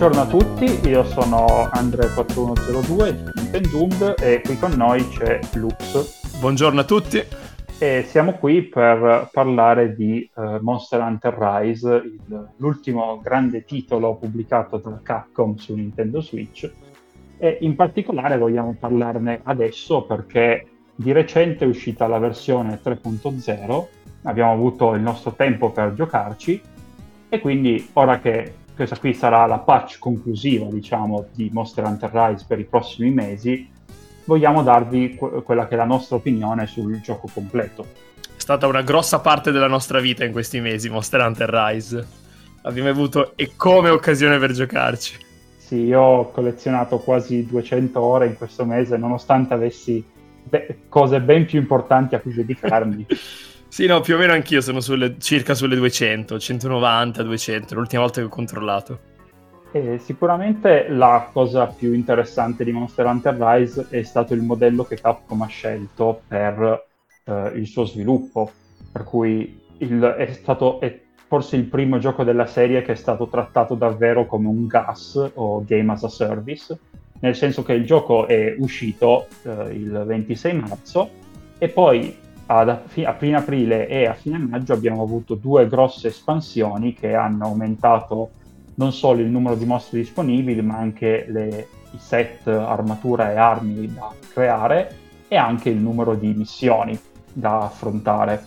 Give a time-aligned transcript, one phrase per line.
[0.00, 1.44] Buongiorno a tutti, io sono
[1.74, 6.38] Andre4102 di Nintendund e qui con noi c'è Lux.
[6.40, 7.22] Buongiorno a tutti.
[7.78, 14.78] E siamo qui per parlare di uh, Monster Hunter Rise, il, l'ultimo grande titolo pubblicato
[14.78, 16.72] da Capcom su Nintendo Switch.
[17.36, 23.86] E in particolare vogliamo parlarne adesso perché di recente è uscita la versione 3.0,
[24.22, 26.62] abbiamo avuto il nostro tempo per giocarci
[27.28, 32.44] e quindi ora che questa qui sarà la patch conclusiva, diciamo, di Monster Hunter Rise
[32.46, 33.68] per i prossimi mesi,
[34.24, 37.86] vogliamo darvi que- quella che è la nostra opinione sul gioco completo.
[38.36, 42.06] È stata una grossa parte della nostra vita in questi mesi, Monster Hunter Rise.
[42.62, 45.16] Abbiamo avuto e come occasione per giocarci.
[45.56, 50.04] Sì, io ho collezionato quasi 200 ore in questo mese, nonostante avessi
[50.42, 53.06] be- cose ben più importanti a cui dedicarmi.
[53.70, 58.20] Sì, no, più o meno anch'io sono sulle, circa sulle 200, 190, 200, l'ultima volta
[58.20, 58.98] che ho controllato.
[59.70, 64.96] E sicuramente la cosa più interessante di Monster Hunter Rise è stato il modello che
[65.00, 66.84] Capcom ha scelto per
[67.24, 68.50] eh, il suo sviluppo,
[68.90, 73.28] per cui il, è stato è forse il primo gioco della serie che è stato
[73.28, 76.76] trattato davvero come un GAS o Game as a Service,
[77.20, 81.10] nel senso che il gioco è uscito eh, il 26 marzo
[81.56, 86.94] e poi ad, a fine aprile e a fine maggio abbiamo avuto due grosse espansioni
[86.94, 88.30] che hanno aumentato
[88.74, 93.92] non solo il numero di mostri disponibili, ma anche le, i set, armatura e armi
[93.92, 94.96] da creare
[95.28, 96.98] e anche il numero di missioni
[97.32, 98.44] da affrontare.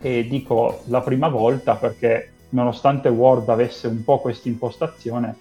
[0.00, 5.36] E dico la prima volta perché nonostante Word avesse un po' questa impostazione,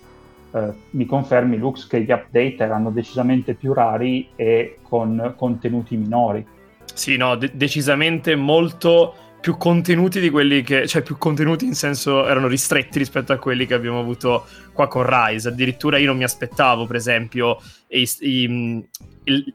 [0.52, 6.46] eh, mi confermi Lux che gli update erano decisamente più rari e con contenuti minori.
[6.94, 12.26] Sì, no, de- decisamente molto più contenuti di quelli che, cioè più contenuti in senso
[12.26, 15.50] erano ristretti rispetto a quelli che abbiamo avuto qua con Rise.
[15.50, 18.88] Addirittura io non mi aspettavo, per esempio, i, i,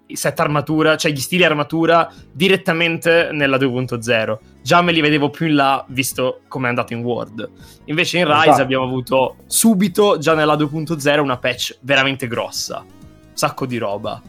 [0.08, 4.38] i set armatura, cioè gli stili armatura direttamente nella 2.0.
[4.62, 7.50] Già me li vedevo più in là, visto come è andato in Word.
[7.86, 8.60] Invece in Rise esatto.
[8.60, 12.84] abbiamo avuto subito, già nella 2.0, una patch veramente grossa.
[12.84, 14.20] Un sacco di roba.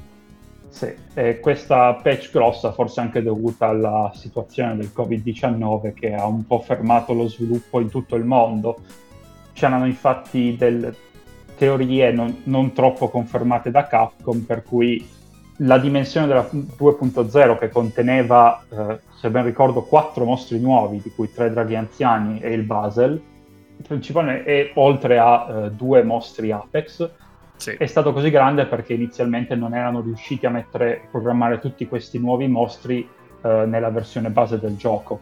[0.69, 6.45] Sì, e questa patch grossa forse anche dovuta alla situazione del Covid-19 che ha un
[6.45, 8.77] po' fermato lo sviluppo in tutto il mondo.
[9.53, 10.95] C'erano infatti delle
[11.57, 15.05] teorie non, non troppo confermate da Capcom per cui
[15.57, 21.31] la dimensione della 2.0 che conteneva, eh, se ben ricordo, quattro mostri nuovi, di cui
[21.33, 23.21] tre draghi anziani e il Basel,
[23.85, 27.09] principalmente, e oltre a eh, due mostri Apex,
[27.59, 27.71] sì.
[27.77, 32.47] è stato così grande perché inizialmente non erano riusciti a mettere, programmare tutti questi nuovi
[32.47, 33.07] mostri
[33.41, 35.21] eh, nella versione base del gioco.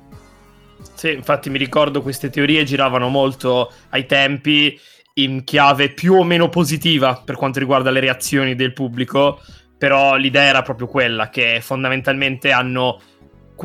[0.94, 4.80] Sì, infatti mi ricordo queste teorie giravano molto ai tempi
[5.14, 9.40] in chiave più o meno positiva per quanto riguarda le reazioni del pubblico,
[9.76, 13.02] però l'idea era proprio quella che fondamentalmente hanno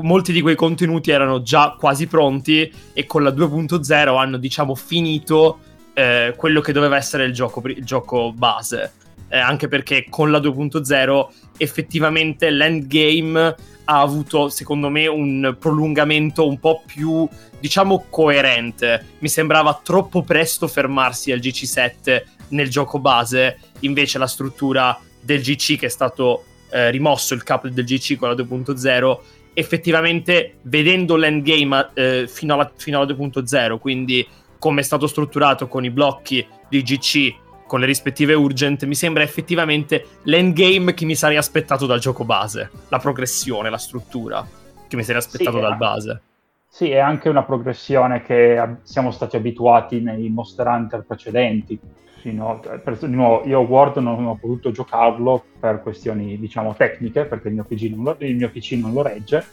[0.01, 5.59] molti di quei contenuti erano già quasi pronti e con la 2.0 hanno diciamo finito
[5.95, 8.93] eh, quello che doveva essere il gioco, il gioco base.
[9.29, 11.27] Eh, anche perché con la 2.0
[11.57, 13.55] effettivamente l'endgame
[13.85, 17.27] ha avuto secondo me un prolungamento un po' più
[17.59, 24.99] diciamo coerente mi sembrava troppo presto fermarsi al GC7 nel gioco base invece la struttura
[25.21, 29.19] del GC che è stato eh, rimosso il capo del GC con la 2.0
[29.55, 34.27] effettivamente vedendo l'endgame eh, fino, alla, fino alla 2.0 quindi
[34.63, 37.35] come è stato strutturato con i blocchi di GC,
[37.67, 42.71] con le rispettive urgent, mi sembra effettivamente l'endgame che mi sarei aspettato dal gioco base,
[42.87, 44.47] la progressione, la struttura
[44.87, 46.21] che mi sarei aspettato sì, dal base.
[46.69, 51.77] Sì, è anche una progressione che siamo stati abituati nei Monster Hunter precedenti.
[52.21, 57.49] Fino, per, di nuovo, io Word non ho potuto giocarlo per questioni, diciamo, tecniche, perché
[57.49, 59.45] il mio PC non lo, mio PC non lo regge,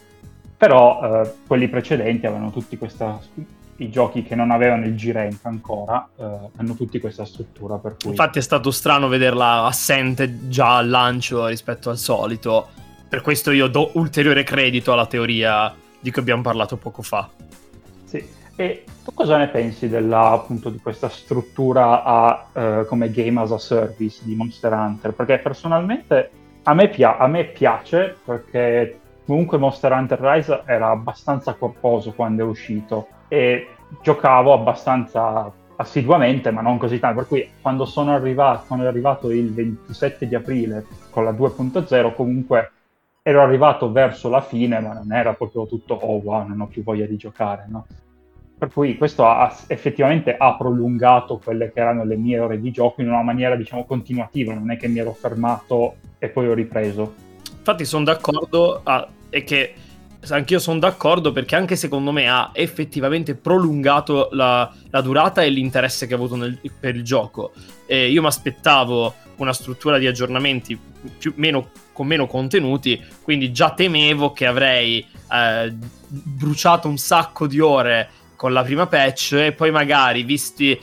[0.56, 3.18] però eh, quelli precedenti avevano tutti questa
[3.80, 6.24] i giochi che non avevano il G-Rank ancora eh,
[6.56, 7.76] hanno tutti questa struttura.
[7.78, 8.10] Per cui...
[8.10, 12.68] Infatti è stato strano vederla assente già al lancio rispetto al solito.
[13.08, 17.28] Per questo io do ulteriore credito alla teoria di cui abbiamo parlato poco fa.
[18.04, 18.24] Sì,
[18.54, 23.50] e tu cosa ne pensi della, appunto, di questa struttura a, uh, come game as
[23.50, 25.12] a service di Monster Hunter?
[25.12, 26.30] Perché personalmente
[26.64, 32.44] a me, pia- a me piace perché comunque Monster Hunter Rise era abbastanza corposo quando
[32.44, 33.68] è uscito e
[34.02, 37.20] giocavo abbastanza assiduamente, ma non così tanto.
[37.20, 42.14] Per cui quando sono arrivato, quando è arrivato il 27 di aprile con la 2.0,
[42.14, 42.72] comunque
[43.22, 46.82] ero arrivato verso la fine, ma non era proprio tutto oh wow, non ho più
[46.82, 47.86] voglia di giocare, no?
[48.60, 53.00] per cui questo ha, effettivamente ha prolungato quelle che erano le mie ore di gioco
[53.00, 57.14] in una maniera, diciamo, continuativa, non è che mi ero fermato e poi ho ripreso.
[57.56, 59.72] Infatti sono d'accordo a, e che
[60.28, 66.06] anch'io sono d'accordo perché anche secondo me ha effettivamente prolungato la, la durata e l'interesse
[66.06, 67.52] che ho avuto nel, per il gioco.
[67.86, 70.78] E io mi aspettavo una struttura di aggiornamenti
[71.18, 75.74] più, meno, con meno contenuti, quindi già temevo che avrei eh,
[76.06, 80.78] bruciato un sacco di ore con la prima patch e poi magari, visti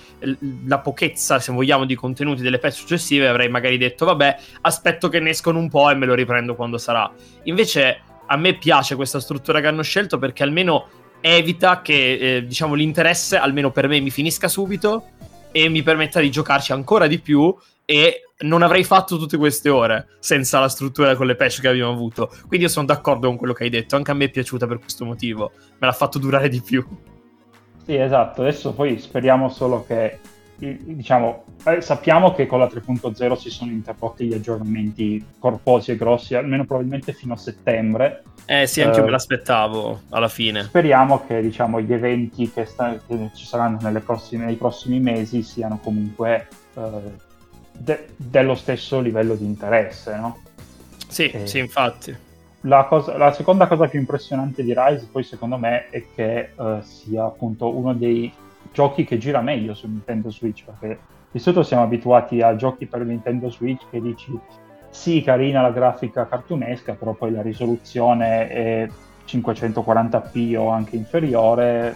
[0.68, 5.20] la pochezza, se vogliamo, di contenuti delle patch successive, avrei magari detto, vabbè, aspetto che
[5.20, 7.12] ne escono un po' e me lo riprendo quando sarà.
[7.46, 10.88] Invece a me piace questa struttura che hanno scelto perché almeno
[11.22, 15.06] evita che, eh, diciamo, l'interesse, almeno per me, mi finisca subito
[15.52, 20.08] e mi permetta di giocarci ancora di più e non avrei fatto tutte queste ore
[20.20, 22.28] senza la struttura con le patch che abbiamo avuto.
[22.48, 24.80] Quindi io sono d'accordo con quello che hai detto, anche a me è piaciuta per
[24.80, 26.86] questo motivo, me l'ha fatto durare di più.
[27.86, 30.20] Sì, esatto, adesso poi speriamo solo che
[30.58, 36.36] diciamo, eh, sappiamo che con la 3.0 si sono interrotti gli aggiornamenti corposi e grossi,
[36.36, 38.24] almeno probabilmente fino a settembre.
[38.46, 40.64] Eh sì, anche io me eh, l'aspettavo alla fine.
[40.64, 45.80] Speriamo che diciamo, gli eventi che, sta- che ci saranno prossime, nei prossimi mesi siano
[45.84, 47.26] comunque eh,
[47.74, 50.40] de- dello stesso livello di interesse, no?
[51.08, 52.16] Sì, e sì, infatti.
[52.62, 56.82] La, cosa, la, seconda cosa più impressionante di Rise, poi secondo me, è che uh,
[56.82, 58.32] sia appunto uno dei
[58.78, 61.00] giochi che gira meglio su Nintendo Switch, perché
[61.32, 64.40] di solito siamo abituati a giochi per Nintendo Switch che dici
[64.90, 68.88] sì, carina la grafica cartunesca, però poi la risoluzione è
[69.26, 71.96] 540p o anche inferiore,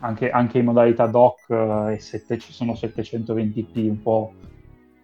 [0.00, 4.32] anche, anche in modalità dock eh, sette, ci sono 720p un po'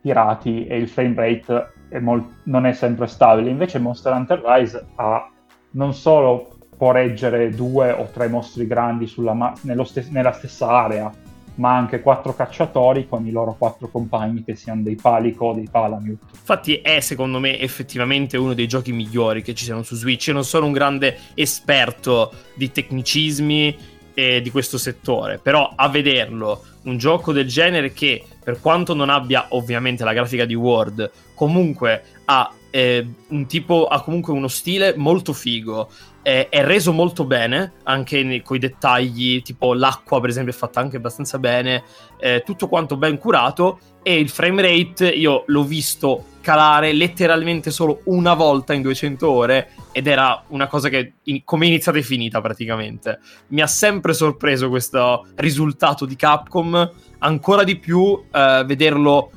[0.02, 3.50] tirati e il frame rate è molt- non è sempre stabile.
[3.50, 5.30] Invece Monster Hunter Rise ha
[5.70, 6.53] non solo
[6.84, 9.54] può reggere due o tre mostri grandi ma-
[9.84, 11.10] stes- nella stessa area,
[11.54, 15.66] ma anche quattro cacciatori con i loro quattro compagni che siano dei Palico o dei
[15.70, 16.26] Palamute.
[16.34, 20.26] Infatti è secondo me effettivamente uno dei giochi migliori che ci siano su Switch.
[20.26, 23.76] Io non sono un grande esperto di tecnicismi
[24.12, 29.08] e di questo settore, però a vederlo, un gioco del genere che per quanto non
[29.08, 34.94] abbia ovviamente la grafica di Word, comunque ha eh, un tipo, ha comunque uno stile
[34.96, 35.88] molto figo
[36.24, 40.80] è, è reso molto bene, anche con i dettagli, tipo l'acqua per esempio è fatta
[40.80, 41.84] anche abbastanza bene,
[42.18, 48.00] eh, tutto quanto ben curato e il frame rate io l'ho visto calare letteralmente solo
[48.04, 52.40] una volta in 200 ore ed era una cosa che in, come iniziata e finita
[52.40, 53.20] praticamente.
[53.48, 59.30] Mi ha sempre sorpreso questo risultato di Capcom, ancora di più eh, vederlo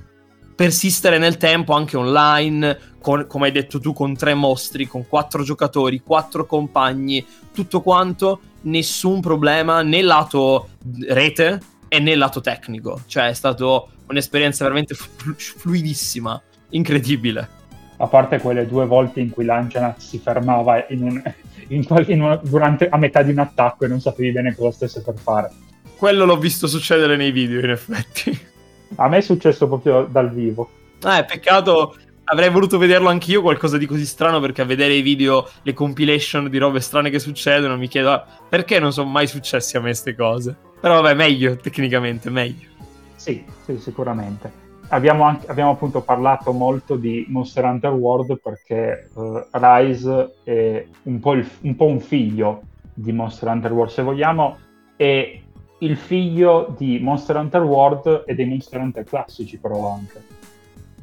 [0.58, 5.44] persistere nel tempo anche online, con, come hai detto tu, con tre mostri, con quattro
[5.44, 7.24] giocatori, quattro compagni,
[7.54, 10.70] tutto quanto, nessun problema né lato
[11.08, 13.02] rete e né lato tecnico.
[13.06, 17.50] Cioè è stata un'esperienza veramente fluidissima, incredibile.
[17.98, 21.34] A parte quelle due volte in cui l'Anjanat si fermava in un,
[21.68, 25.04] in in una, durante, a metà di un attacco e non sapevi bene cosa stesse
[25.04, 25.52] per fare.
[25.96, 28.56] Quello l'ho visto succedere nei video, in effetti.
[28.96, 30.70] A me è successo proprio dal vivo.
[31.04, 31.96] Eh, peccato.
[32.30, 36.50] Avrei voluto vederlo anch'io, qualcosa di così strano, perché a vedere i video, le compilation
[36.50, 39.88] di robe strane che succedono, mi chiedo ah, perché non sono mai successi a me
[39.88, 40.56] queste cose.
[40.82, 42.68] Però vabbè, meglio, tecnicamente, meglio.
[43.16, 44.66] Sì, sì, sicuramente.
[44.90, 51.20] Abbiamo, anche, abbiamo appunto parlato molto di Monster Hunter World perché uh, Rise è un
[51.20, 52.62] po, il, un po' un figlio
[52.94, 54.58] di Monster Hunter World, se vogliamo,
[54.96, 55.44] e
[55.80, 60.36] il figlio di Monster Hunter World e dei Monster Hunter classici, però anche.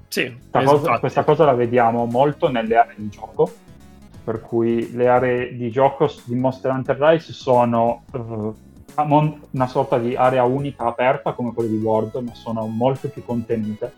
[0.08, 3.52] Sì, cosa, questa cosa la vediamo molto nelle aree di gioco,
[4.22, 8.54] per cui le aree di gioco di Monster Hunter Rise sono uh,
[9.50, 13.92] una sorta di area unica aperta come quelle di World, ma sono molto più contenute.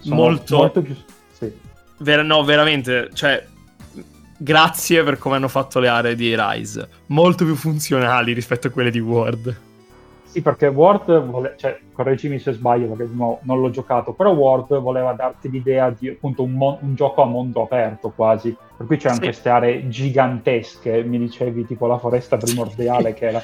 [0.00, 0.94] Sono molto, molto più...
[1.32, 1.52] Sì.
[1.98, 3.44] Ver- no, veramente, cioè,
[4.36, 8.90] grazie per come hanno fatto le aree di Rise, molto più funzionali rispetto a quelle
[8.90, 9.64] di World.
[10.36, 11.54] Sì, perché Word, vole...
[11.56, 16.10] cioè, correggimi se sbaglio perché no, non l'ho giocato, però Word voleva darti l'idea di
[16.10, 19.24] appunto un, mon- un gioco a mondo aperto quasi, per cui c'erano sì.
[19.24, 23.42] queste aree gigantesche, mi dicevi tipo la foresta primordiale che era...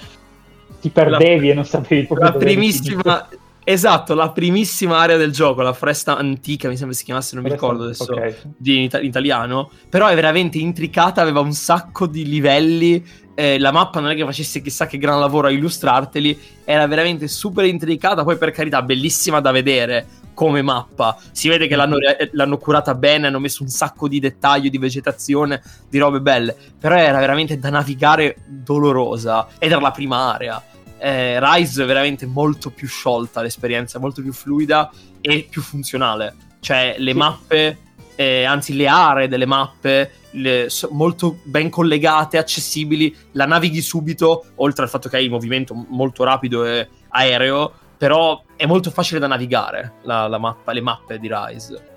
[0.83, 1.53] ti perdevi la...
[1.53, 3.29] e non sapevi proprio La primissima...
[3.65, 7.65] Esatto, la primissima area del gioco, la foresta antica, mi sembra si chiamasse, non foresta,
[7.65, 8.55] mi ricordo adesso okay.
[8.57, 14.01] di, in italiano, però è veramente intricata, aveva un sacco di livelli eh, la mappa
[14.01, 18.37] non è che facesse chissà che gran lavoro a illustrarteli, era veramente super intricata, poi
[18.37, 21.97] per carità bellissima da vedere come mappa, si vede che l'hanno,
[22.33, 26.97] l'hanno curata bene, hanno messo un sacco di dettaglio, di vegetazione, di robe belle, però
[26.97, 30.63] era veramente da navigare dolorosa ed era la prima area.
[30.99, 36.35] eh, Rise è veramente molto più sciolta l'esperienza, molto più fluida e più funzionale.
[36.61, 37.79] Cioè le mappe,
[38.15, 44.85] eh, anzi le aree delle mappe, le, molto ben collegate, accessibili, la navighi subito, oltre
[44.85, 49.27] al fatto che hai il movimento molto rapido e aereo, però è molto facile da
[49.27, 51.91] navigare la, la mappa, le mappe di Rise.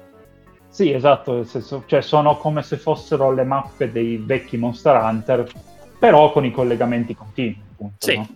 [0.70, 5.50] Sì, esatto, senso, cioè sono come se fossero le mappe dei vecchi Monster Hunter,
[5.98, 7.58] però con i collegamenti continui.
[7.72, 8.18] Appunto, sì.
[8.18, 8.28] No?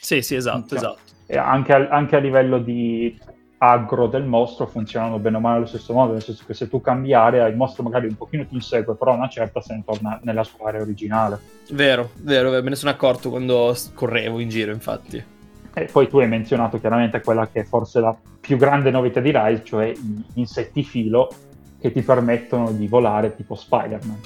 [0.00, 1.00] Sì, sì, esatto, cioè, esatto.
[1.36, 3.18] Anche a, anche a, livello di
[3.58, 6.80] aggro del mostro funzionano bene o male allo stesso modo, nel senso che se tu
[6.80, 10.18] cambi area il mostro magari un pochino ti insegue, però una certa se ne torna
[10.22, 11.40] nella sua area originale.
[11.70, 15.22] Vero, vero, me ne sono accorto quando correvo in giro, infatti.
[15.74, 19.32] E poi tu hai menzionato chiaramente quella che è forse la più grande novità di
[19.34, 21.28] Rise, cioè gli insetti filo
[21.80, 24.20] che ti permettono di volare tipo Spider-Man.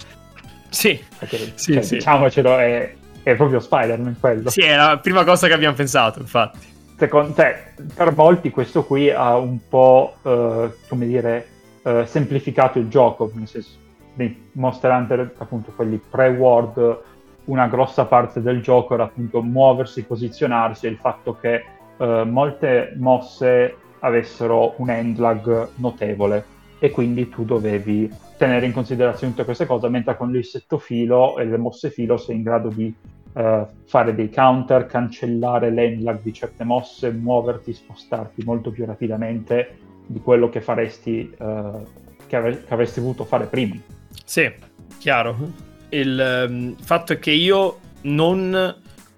[0.69, 1.95] Sì, Perché, sì, cioè, sì.
[1.97, 4.49] diciamocelo, è, è proprio Spider-Man quello.
[4.51, 6.72] Sì, è la prima cosa che abbiamo pensato, infatti.
[7.03, 7.57] Secondo te,
[7.97, 11.49] per molti questo qui ha un po', eh, come dire,
[11.83, 13.71] eh, semplificato il gioco, nel senso,
[14.15, 17.01] nei Monster Hunter, appunto, quelli pre-World,
[17.47, 21.65] una grossa parte del gioco era appunto muoversi, posizionarsi e il fatto che
[21.97, 26.45] eh, molte mosse avessero un end lag notevole
[26.79, 31.47] e quindi tu dovevi tenere in considerazione tutte queste cose, mentre con l'insetto filo e
[31.47, 32.95] le mosse filo sei in grado di
[33.33, 40.21] uh, fare dei counter, cancellare l'endlag di certe mosse, muoverti, spostarti molto più rapidamente di
[40.21, 41.87] quello che faresti, uh,
[42.27, 43.77] che, ave- che, avresti voluto fare prima.
[44.25, 44.53] Sì,
[44.99, 45.71] chiaro.
[45.89, 48.51] Il um, fatto è che io non,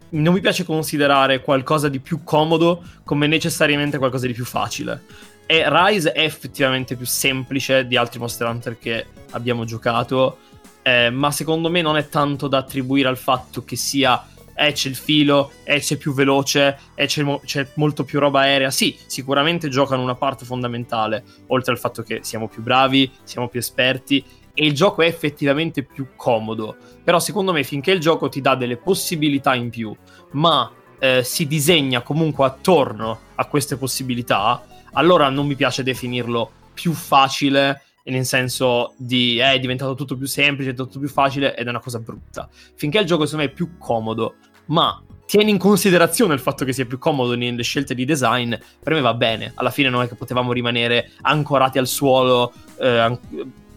[0.09, 5.65] non mi piace considerare qualcosa di più comodo come necessariamente qualcosa di più facile e
[5.67, 10.39] Rise è effettivamente più semplice di altri Monster Hunter che abbiamo giocato,
[10.85, 14.23] eh, ma secondo me non è tanto da attribuire al fatto che sia
[14.55, 18.41] eh, c'è il filo, eh, c'è più veloce, eh, c'è, mo- c'è, molto più roba
[18.41, 18.71] aerea.
[18.71, 23.59] Sì, sicuramente giocano una parte fondamentale, oltre al fatto che siamo più bravi, siamo più
[23.59, 24.23] esperti
[24.53, 26.77] e il gioco è effettivamente più comodo.
[27.03, 29.95] Però secondo me finché il gioco ti dà delle possibilità in più,
[30.33, 36.93] ma eh, si disegna comunque attorno a queste possibilità, allora non mi piace definirlo più
[36.93, 41.67] facile nel senso di eh, è diventato tutto più semplice, è tutto più facile ed
[41.67, 42.49] è una cosa brutta.
[42.75, 44.35] Finché il gioco secondo me è più comodo,
[44.67, 48.93] ma tieni in considerazione il fatto che sia più comodo nelle scelte di design, per
[48.93, 49.53] me va bene.
[49.55, 53.19] Alla fine non è che potevamo rimanere ancorati al suolo eh,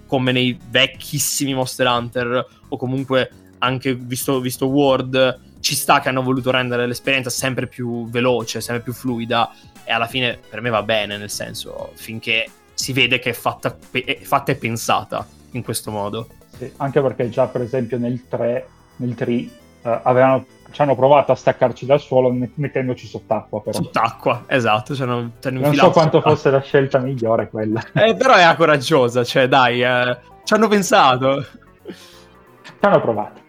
[0.06, 6.22] come nei vecchissimi Monster Hunter o comunque anche visto, visto World ci sta che hanno
[6.22, 9.52] voluto rendere l'esperienza sempre più veloce, sempre più fluida
[9.84, 13.76] e alla fine per me va bene, nel senso, finché si vede che è fatta,
[13.92, 16.28] è fatta e pensata in questo modo.
[16.56, 18.68] Sì, anche perché già per esempio nel 3,
[18.98, 19.50] nel 3 uh,
[19.82, 23.62] eh, avevano, ci hanno provato a staccarci dal suolo mettendoci sott'acqua.
[23.62, 23.76] Però.
[23.76, 24.96] Sott'acqua, esatto.
[24.96, 27.82] Cioè non, non so quanto fosse la scelta migliore quella.
[27.94, 31.44] Eh, però è coraggiosa, cioè dai, eh, ci hanno pensato.
[31.84, 33.42] Ci hanno provato.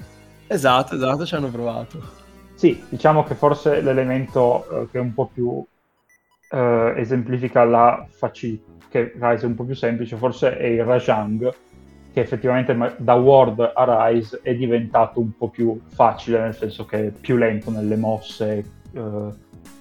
[0.47, 2.17] Esatto, esatto, ci hanno provato.
[2.55, 5.65] Sì, diciamo che forse l'elemento uh, che è un po' più
[6.51, 11.53] uh, esemplifica la facilità, che Rise è un po' più semplice, forse è il Rajang,
[12.13, 17.09] che effettivamente da Word a Rise è diventato un po' più facile, nel senso che
[17.09, 19.33] è più lento nelle mosse, uh,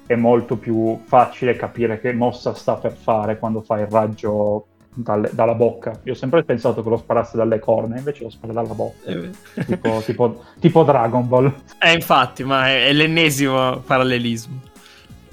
[0.05, 5.29] è molto più facile capire che mossa sta per fare quando fa il raggio dalle,
[5.33, 5.99] dalla bocca.
[6.03, 9.09] Io ho sempre pensato che lo sparasse dalle corna, invece lo spara dalla bocca.
[9.09, 9.29] Eh
[9.65, 11.53] tipo, tipo, tipo, Dragon Ball.
[11.79, 14.75] Eh, infatti, ma è, è l'ennesimo parallelismo.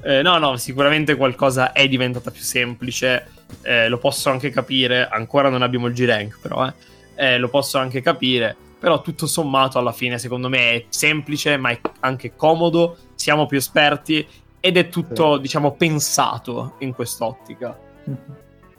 [0.06, 3.26] Eh, no, no, sicuramente qualcosa è diventata più semplice.
[3.62, 5.08] Eh, lo posso anche capire.
[5.08, 6.74] Ancora non abbiamo il G-Rank, però, eh.
[7.14, 7.38] eh.
[7.38, 8.54] lo posso anche capire.
[8.78, 12.98] Però tutto sommato, alla fine, secondo me è semplice, ma è anche comodo.
[13.14, 14.26] Siamo più esperti
[14.60, 15.40] ed è tutto, sì.
[15.40, 17.78] diciamo, pensato in quest'ottica.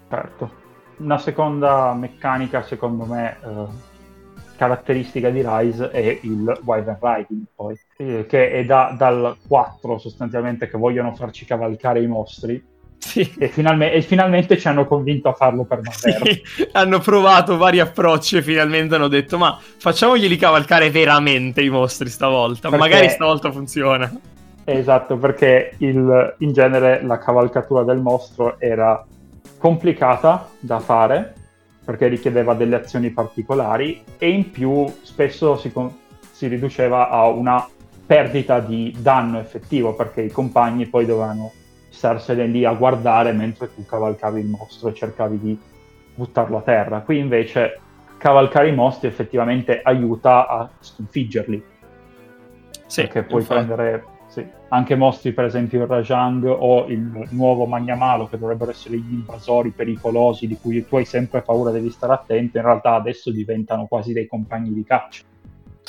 [0.07, 0.63] Certo.
[0.97, 3.94] Una seconda meccanica, secondo me, eh,
[4.55, 10.69] caratteristica di Rise è il Wyvern Riding, poi, eh, che è da, dal 4 sostanzialmente
[10.69, 12.73] che vogliono farci cavalcare i mostri.
[12.97, 13.35] Sì.
[13.37, 16.25] E, finalme- e, finalmente ci hanno convinto a farlo per davvero.
[16.25, 22.09] Sì, hanno provato vari approcci e finalmente hanno detto: Ma facciamoglieli cavalcare veramente i mostri
[22.09, 22.69] stavolta.
[22.69, 22.77] Perché...
[22.77, 24.11] Magari stavolta funziona.
[24.63, 29.05] Esatto, perché il, in genere la cavalcatura del mostro era
[29.59, 31.33] complicata da fare
[31.85, 35.95] perché richiedeva delle azioni particolari e in più spesso si, con-
[36.31, 37.65] si riduceva a una
[38.05, 41.51] perdita di danno effettivo perché i compagni poi dovevano
[41.89, 45.59] starsene lì a guardare mentre tu cavalcavi il mostro e cercavi di
[46.15, 47.01] buttarlo a terra.
[47.01, 47.79] Qui invece
[48.17, 51.63] cavalcare i mostri effettivamente aiuta a sconfiggerli.
[52.87, 53.65] Sì, perché puoi infatti.
[53.65, 54.03] prendere
[54.35, 54.45] sì.
[54.67, 59.69] Anche mostri, per esempio, il Rajang o il nuovo Magnamalo, che dovrebbero essere gli invasori
[59.69, 64.11] pericolosi di cui tu hai sempre paura, devi stare attento, in realtà adesso diventano quasi
[64.11, 65.23] dei compagni di caccia.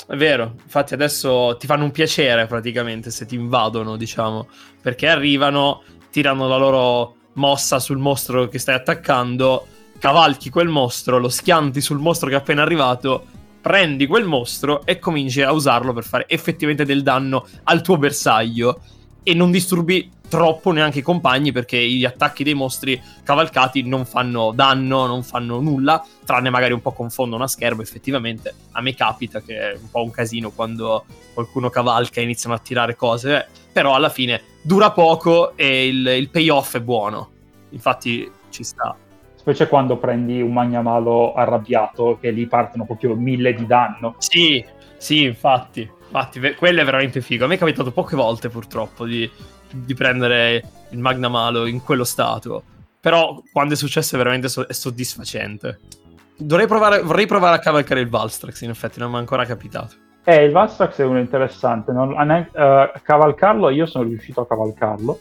[0.07, 4.47] È vero, infatti adesso ti fanno un piacere praticamente se ti invadono, diciamo,
[4.81, 9.65] perché arrivano, tirano la loro mossa sul mostro che stai attaccando,
[9.99, 13.25] cavalchi quel mostro, lo schianti sul mostro che è appena arrivato
[13.67, 18.79] prendi quel mostro e cominci a usarlo per fare effettivamente del danno al tuo bersaglio
[19.23, 24.53] e non disturbi troppo neanche i compagni perché gli attacchi dei mostri cavalcati non fanno
[24.55, 28.55] danno, non fanno nulla, tranne magari un po' confondono a schermo effettivamente.
[28.71, 32.59] A me capita che è un po' un casino quando qualcuno cavalca e iniziano a
[32.59, 37.31] tirare cose, però alla fine dura poco e il, il payoff è buono.
[37.71, 38.95] Infatti ci sta
[39.47, 44.15] specie quando prendi un magnamalo arrabbiato che lì partono proprio mille di danno.
[44.17, 44.63] Sì,
[44.97, 45.89] sì, infatti.
[46.07, 47.45] Infatti, quello è veramente figo.
[47.45, 49.29] A me è capitato poche volte purtroppo di,
[49.71, 52.61] di prendere il magnamalo in quello stato.
[52.99, 55.79] Però quando è successo è veramente so- è soddisfacente.
[56.45, 59.95] Provare, vorrei provare a cavalcare il Valstrax, in effetti, non mi è ancora capitato.
[60.25, 61.93] Eh, il Valstrax è uno interessante.
[61.93, 65.17] Non, uh, cavalcarlo, io sono riuscito a cavalcarlo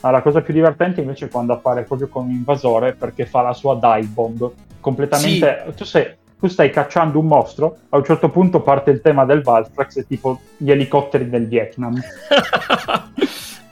[0.00, 3.52] ma la cosa più divertente invece è quando appare proprio come invasore perché fa la
[3.52, 4.50] sua dive bomb.
[4.80, 5.64] Completamente...
[5.66, 5.74] Sì.
[5.74, 9.42] Tu, sei, tu stai cacciando un mostro, a un certo punto parte il tema del
[9.42, 12.00] Valstrax, è tipo gli elicotteri del Vietnam.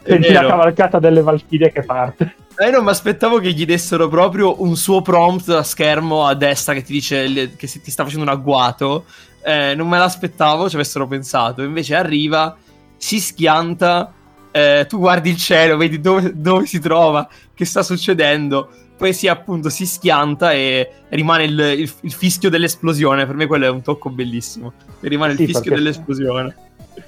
[0.07, 2.35] Senti la cavalcata delle Valchirie che parte.
[2.57, 6.75] Eh, non mi aspettavo che gli dessero proprio un suo prompt a schermo a destra
[6.75, 9.07] che ti dice che ti sta facendo un agguato.
[9.43, 11.63] Eh, non me l'aspettavo, ci avessero pensato.
[11.63, 12.55] Invece arriva,
[12.97, 14.13] si schianta
[14.57, 19.27] eh, tu guardi il cielo, vedi dove, dove, si trova, che sta succedendo, poi si
[19.27, 23.27] appunto si schianta e rimane il, il, il, fischio dell'esplosione.
[23.27, 24.75] Per me quello è un tocco bellissimo.
[25.01, 26.55] E rimane sì, il fischio dell'esplosione.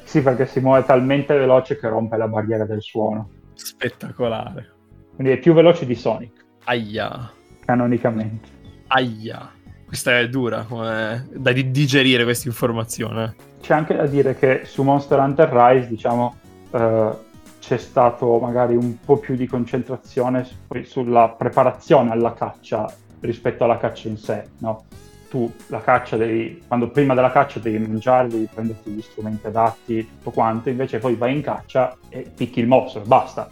[0.03, 3.31] Sì, perché si muove talmente veloce che rompe la barriera del suono.
[3.55, 4.73] Spettacolare.
[5.15, 6.45] Quindi è più veloce di Sonic.
[6.65, 7.31] Aia.
[7.65, 8.49] Canonicamente.
[8.89, 9.53] Aia.
[9.87, 11.29] Questa è dura come...
[11.33, 13.37] da digerire questa informazione.
[13.61, 16.37] C'è anche da dire che su Monster Hunter Rise, diciamo,
[16.73, 17.25] eh,
[17.67, 20.47] c'è stato magari un po' più di concentrazione
[20.85, 22.87] sulla preparazione alla caccia
[23.19, 24.85] rispetto alla caccia in sé, no?
[25.29, 30.07] Tu la caccia devi, quando prima della caccia devi mangiare, devi prenderti gli strumenti adatti,
[30.07, 33.51] tutto quanto, invece poi vai in caccia e picchi il mostro, basta.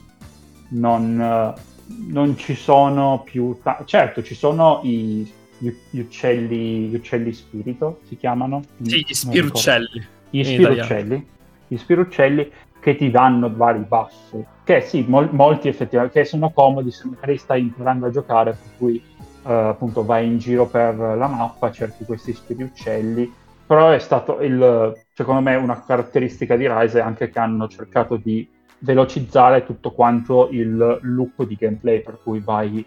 [0.68, 1.52] Non,
[2.06, 3.58] non ci sono più...
[3.64, 8.62] Ta- certo, ci sono i, gli, gli, uccelli, gli uccelli spirito, si chiamano?
[8.80, 10.06] Sì, gli spiruccelli.
[10.30, 11.26] Gli spiruccelli.
[11.66, 12.52] Gli spiruccelli
[12.84, 17.38] che ti danno vari buff, che sì, mol- molti effettivamente, che sono comodi se magari
[17.38, 19.02] stai imparando a giocare, per cui
[19.44, 23.32] uh, appunto vai in giro per la mappa, cerchi questi spiriuccelli,
[23.66, 28.16] però è stato il, secondo me una caratteristica di Rise è anche che hanno cercato
[28.16, 28.46] di
[28.80, 32.84] velocizzare tutto quanto il loop di gameplay, per cui vai,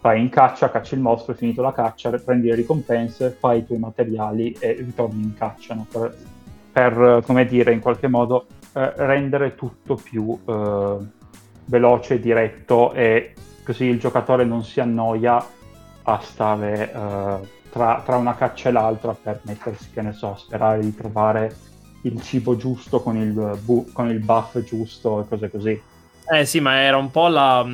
[0.00, 3.78] vai in caccia, cacci il mostro, finito la caccia, prendi le ricompense, fai i tuoi
[3.78, 5.86] materiali e ritorni in caccia, no?
[5.88, 6.12] per,
[6.72, 10.96] per, come dire, in qualche modo eh, rendere tutto più eh,
[11.66, 15.44] veloce, diretto e così il giocatore non si annoia
[16.04, 20.80] a stare eh, tra, tra, una caccia e l'altra per mettersi, che ne so, sperare
[20.80, 21.54] di trovare
[22.02, 25.82] il cibo giusto con il, bu- con il buff giusto e cose così.
[26.28, 27.66] Eh sì, ma era un po' la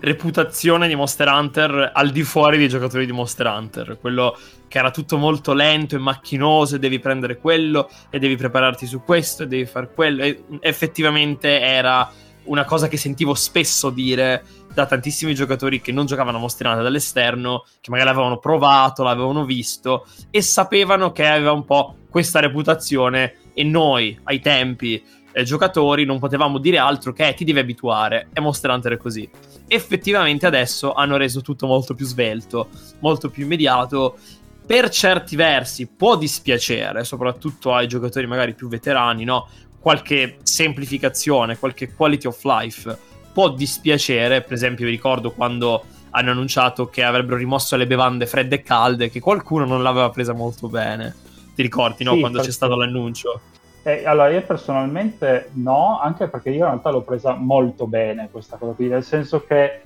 [0.00, 3.98] reputazione di Monster Hunter al di fuori dei giocatori di Monster Hunter.
[4.00, 4.36] Quello
[4.68, 9.02] che era tutto molto lento e macchinoso, e devi prendere quello e devi prepararti su
[9.02, 10.22] questo e devi fare quello.
[10.22, 12.10] E effettivamente era
[12.44, 16.82] una cosa che sentivo spesso dire da tantissimi giocatori che non giocavano a Monster Hunter
[16.82, 23.36] dall'esterno, che magari l'avevano provato, l'avevano visto e sapevano che aveva un po' questa reputazione
[23.54, 28.28] e noi ai tempi eh, giocatori non potevamo dire altro che eh, ti devi abituare
[28.32, 29.28] e Monster Hunter così
[29.66, 32.68] effettivamente adesso hanno reso tutto molto più svelto
[33.00, 34.16] molto più immediato.
[34.64, 39.48] Per certi versi può dispiacere soprattutto ai giocatori magari più veterani no?
[39.80, 42.98] qualche semplificazione qualche quality of life
[43.32, 44.42] può dispiacere.
[44.42, 49.10] Per esempio vi ricordo quando hanno annunciato che avrebbero rimosso le bevande fredde e calde
[49.10, 51.14] che qualcuno non l'aveva presa molto bene.
[51.54, 52.14] Ti ricordi no?
[52.14, 53.40] Sì, quando c'è stato l'annuncio
[53.84, 58.56] eh, allora, io personalmente no, anche perché io in realtà l'ho presa molto bene questa
[58.56, 59.82] cosa qui, nel senso che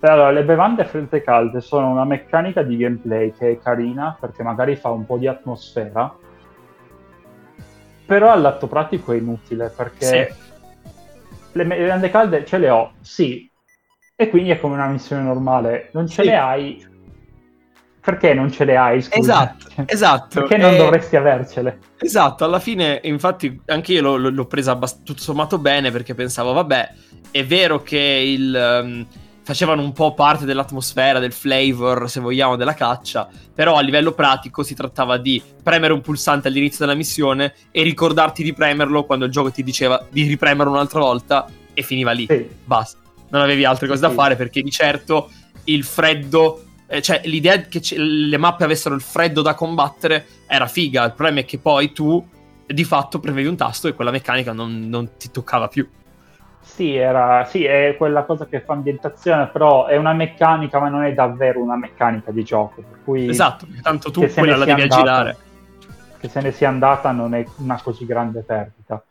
[0.00, 4.42] allora, le bevande fredde e calde sono una meccanica di gameplay che è carina perché
[4.42, 6.14] magari fa un po' di atmosfera,
[8.04, 10.88] però all'atto pratico è inutile perché sì.
[11.52, 13.50] le bevande calde ce le ho, sì,
[14.14, 16.28] e quindi è come una missione normale, non ce sì.
[16.28, 16.86] le hai,
[18.02, 19.00] perché non ce le hai?
[19.00, 19.54] Scusa?
[19.54, 20.40] Esatto, esatto.
[20.40, 21.78] perché non eh, dovresti avercele?
[21.98, 26.52] Esatto, alla fine, infatti, anche io l'ho, l'ho presa abbast- tutto sommato bene perché pensavo,
[26.52, 26.92] vabbè,
[27.30, 28.80] è vero che il.
[28.82, 29.06] Um,
[29.44, 34.62] facevano un po' parte dell'atmosfera, del flavor, se vogliamo, della caccia, però a livello pratico
[34.62, 39.32] si trattava di premere un pulsante all'inizio della missione e ricordarti di premerlo quando il
[39.32, 42.26] gioco ti diceva di ripremerlo un'altra volta e finiva lì.
[42.28, 42.48] Sì.
[42.64, 42.98] Basta.
[43.30, 44.08] Non avevi altre cose sì.
[44.08, 45.30] da fare perché di certo
[45.64, 50.66] il freddo eh, cioè l'idea che c- le mappe avessero il freddo da combattere era
[50.66, 51.04] figa.
[51.04, 52.22] Il problema è che poi tu
[52.66, 55.88] di fatto premevi un tasto e quella meccanica non, non ti toccava più.
[56.60, 61.04] Sì, era, sì, è quella cosa che fa ambientazione, però è una meccanica, ma non
[61.04, 62.82] è davvero una meccanica di gioco.
[62.82, 65.36] Per cui esatto, tanto tu quella la devi andata, aggirare.
[66.18, 69.02] Che se ne sia andata non è una così grande perdita.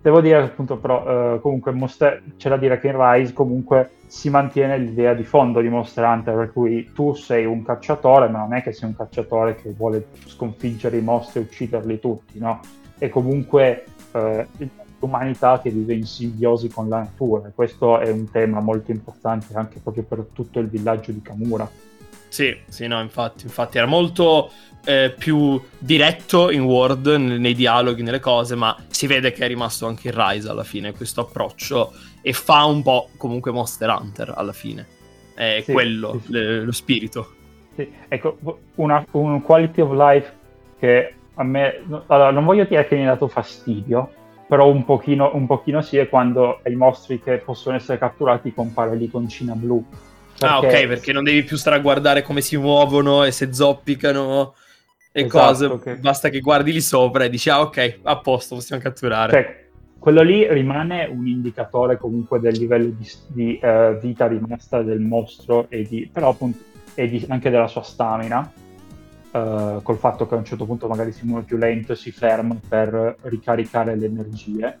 [0.00, 4.28] Devo dire appunto però eh, comunque Monster, c'è da dire che in Rise comunque si
[4.28, 8.52] mantiene l'idea di fondo di Monster Hunter per cui tu sei un cacciatore ma non
[8.52, 12.60] è che sei un cacciatore che vuole sconfiggere i mostri e ucciderli tutti, no?
[12.98, 14.46] È comunque eh,
[15.00, 19.54] l'umanità che vive in simbiosi con la natura e questo è un tema molto importante
[19.54, 21.66] anche proprio per tutto il villaggio di Kamura.
[22.28, 24.50] Sì, sì, no, infatti, infatti era molto
[24.84, 29.86] eh, più diretto in Word, nei dialoghi, nelle cose, ma si vede che è rimasto
[29.86, 31.92] anche in Rise alla fine questo approccio
[32.22, 34.86] e fa un po' comunque Monster Hunter alla fine.
[35.34, 36.32] È sì, quello, sì.
[36.32, 37.32] Le, lo spirito.
[37.74, 38.38] Sì, ecco,
[38.76, 40.32] una, un quality of life
[40.78, 41.82] che a me...
[42.06, 44.10] Allora, non voglio dire che mi ha dato fastidio,
[44.46, 48.94] però un pochino, un pochino sì è quando ai mostri che possono essere catturati compare
[48.96, 49.84] l'iconcina blu.
[50.38, 50.44] Perché...
[50.44, 54.54] Ah, ok, perché non devi più stare a guardare come si muovono e se zoppicano
[55.12, 55.96] e esatto, cose, okay.
[55.96, 59.32] basta che guardi lì sopra e dici ah ok, a posto, possiamo catturare.
[59.32, 59.61] Cioè,
[60.02, 65.66] quello lì rimane un indicatore comunque del livello di, di uh, vita rimasta del mostro
[65.68, 66.58] e di, però appunto
[66.96, 68.52] e di, anche della sua stamina,
[69.30, 72.10] uh, col fatto che a un certo punto magari si muove più lento e si
[72.10, 74.76] ferma per ricaricare le energie.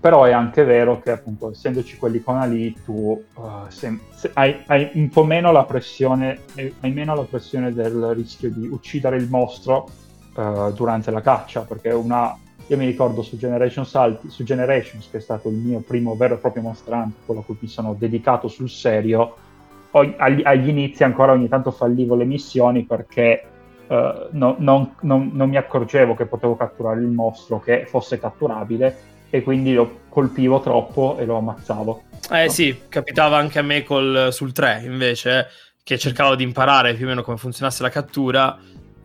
[0.00, 4.88] Però è anche vero che appunto essendoci quell'icona lì tu uh, se, se hai, hai,
[4.94, 9.86] un po' meno la pressione hai meno la pressione del rischio di uccidere il mostro
[10.32, 12.34] durante la caccia perché una
[12.72, 16.34] io mi ricordo su Generations, Alti, su Generations che è stato il mio primo vero
[16.34, 19.36] e proprio mostrante quello a cui mi sono dedicato sul serio
[19.92, 23.44] agli, agli inizi ancora ogni tanto fallivo le missioni perché
[23.86, 23.94] uh,
[24.30, 29.42] no, non, non, non mi accorgevo che potevo catturare il mostro che fosse catturabile e
[29.42, 32.02] quindi lo colpivo troppo e lo ammazzavo.
[32.30, 32.50] Eh no?
[32.50, 35.46] sì, capitava anche a me col, sul 3 invece,
[35.82, 38.58] che cercavo di imparare più o meno come funzionasse la cattura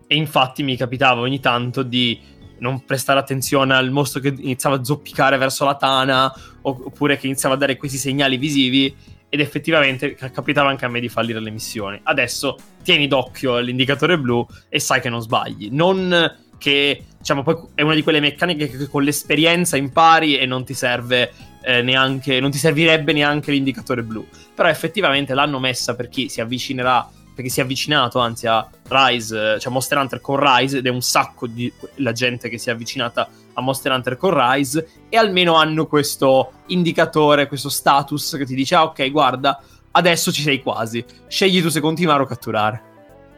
[0.06, 2.20] e infatti mi capitava ogni tanto di
[2.60, 7.56] non prestare attenzione al mostro che iniziava a zoppicare verso la tana oppure che iniziava
[7.56, 8.94] a dare questi segnali visivi
[9.30, 12.00] ed effettivamente capitava anche a me di fallire le missioni.
[12.04, 15.70] Adesso tieni d'occhio l'indicatore blu e sai che non sbagli.
[15.72, 20.66] Non che diciamo poi è una di quelle meccaniche che con l'esperienza impari e non
[20.66, 26.10] ti serve eh, neanche non ti servirebbe neanche l'indicatore blu però effettivamente l'hanno messa per
[26.10, 30.80] chi si avvicinerà perché si è avvicinato anzi a Rise cioè Monster Hunter con Rise
[30.80, 34.34] ed è un sacco di la gente che si è avvicinata a Monster Hunter con
[34.34, 40.32] Rise e almeno hanno questo indicatore questo status che ti dice ah ok guarda adesso
[40.32, 42.82] ci sei quasi scegli tu se continuare o catturare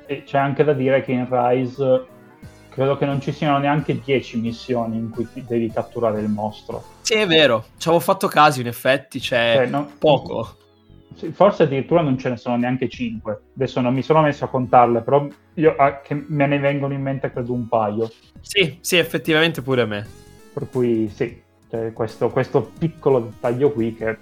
[0.06, 2.08] e c'è anche da dire che in Rise
[2.70, 6.84] credo che non ci siano neanche 10 missioni in cui devi catturare il mostro.
[7.02, 10.56] Sì, è vero, ci avevo fatto caso in effetti, c'è cioè, no, poco.
[11.32, 13.42] Forse addirittura non ce ne sono neanche 5.
[13.56, 17.32] Adesso non mi sono messo a contarle, però io, ah, me ne vengono in mente
[17.32, 18.10] credo un paio.
[18.42, 20.08] Sì, sì, effettivamente pure a me.
[20.54, 24.18] Per cui sì, cioè, questo, questo, piccolo dettaglio qui che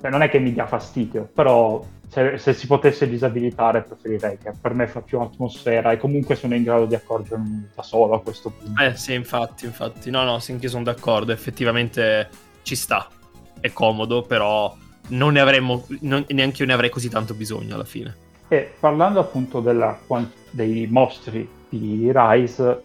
[0.00, 4.52] cioè, non è che mi dia fastidio, però se, se, si potesse disabilitare preferirei che
[4.60, 8.20] per me fa più atmosfera e comunque sono in grado di accorgermi da solo a
[8.20, 8.82] questo punto.
[8.82, 10.10] Eh sì, infatti, infatti.
[10.10, 12.28] No, no, sì, anche sono d'accordo, effettivamente
[12.62, 13.08] ci sta.
[13.60, 14.76] È comodo, però
[15.08, 18.14] non ne avremmo, non, neanche io ne avrei così tanto bisogno alla fine.
[18.48, 19.98] E parlando appunto della,
[20.50, 22.82] dei mostri di Rise,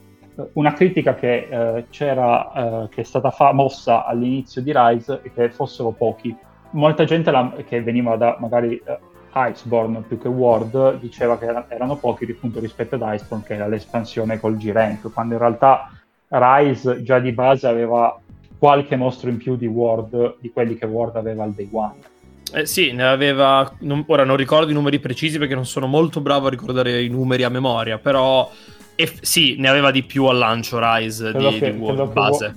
[0.54, 5.32] una critica che eh, c'era, eh, che è stata fa- mossa all'inizio di Rise è
[5.34, 6.36] che fossero pochi.
[6.72, 9.00] Molta gente la, che veniva da magari eh,
[9.34, 14.40] Iceborne più che World diceva che erano pochi appunto rispetto ad Iceborne che era l'espansione
[14.40, 15.92] col G-Rank quando in realtà
[16.30, 18.20] Rise già di base aveva
[18.58, 22.16] qualche mostro in più di World di quelli che World aveva al day one
[22.54, 23.70] eh sì, ne aveva.
[23.80, 27.10] Non, ora non ricordo i numeri precisi perché non sono molto bravo a ricordare i
[27.10, 28.50] numeri a memoria, però
[28.96, 32.56] eh, sì, ne aveva di più al lancio Rise credo di, che, di World base.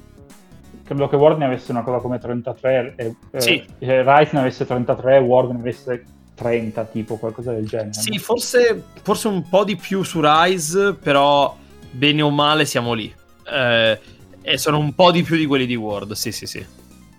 [0.85, 3.65] credo che World ne avesse una cosa come 33 e sì.
[3.81, 6.05] eh, Rise ne avesse 33 e World ne avesse
[6.37, 7.93] 30, tipo qualcosa del genere.
[7.93, 11.57] Sì, forse, forse un po' di più su Rise, però
[11.91, 13.13] bene o male siamo lì.
[13.53, 13.99] Eh,
[14.43, 16.65] e sono un po' di più di quelli di World, sì, sì, sì.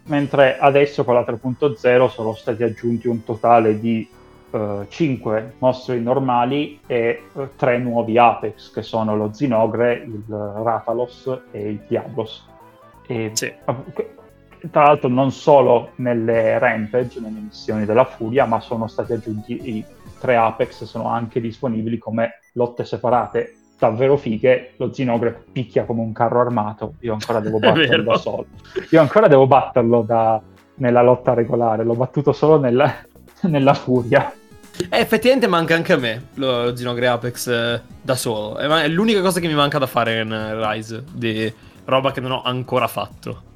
[0.04, 4.08] Mentre adesso con la 3.0 sono stati aggiunti un totale di
[4.52, 11.42] eh, 5 mostri normali e eh, 3 nuovi Apex, che sono lo Zinogre, il Ratalos
[11.52, 12.46] e il Diablos.
[13.08, 13.54] E, sì.
[14.70, 19.86] Tra l'altro non solo nelle Rampage, nelle missioni della Furia, ma sono stati aggiunti i
[20.20, 26.14] 3 Apex, sono anche disponibili come lotte separate davvero fighe, lo Zinogre picchia come un
[26.14, 28.46] carro armato, io ancora devo batterlo da solo.
[28.92, 30.40] Io ancora devo batterlo da,
[30.76, 32.94] nella lotta regolare, l'ho battuto solo nella,
[33.42, 34.32] nella furia.
[34.88, 38.58] Eh, effettivamente manca anche a me lo Zinogre Apex eh, da solo.
[38.58, 41.52] È, è, l'unica cosa che mi manca da fare in Rise, di
[41.86, 43.50] roba che non ho ancora fatto.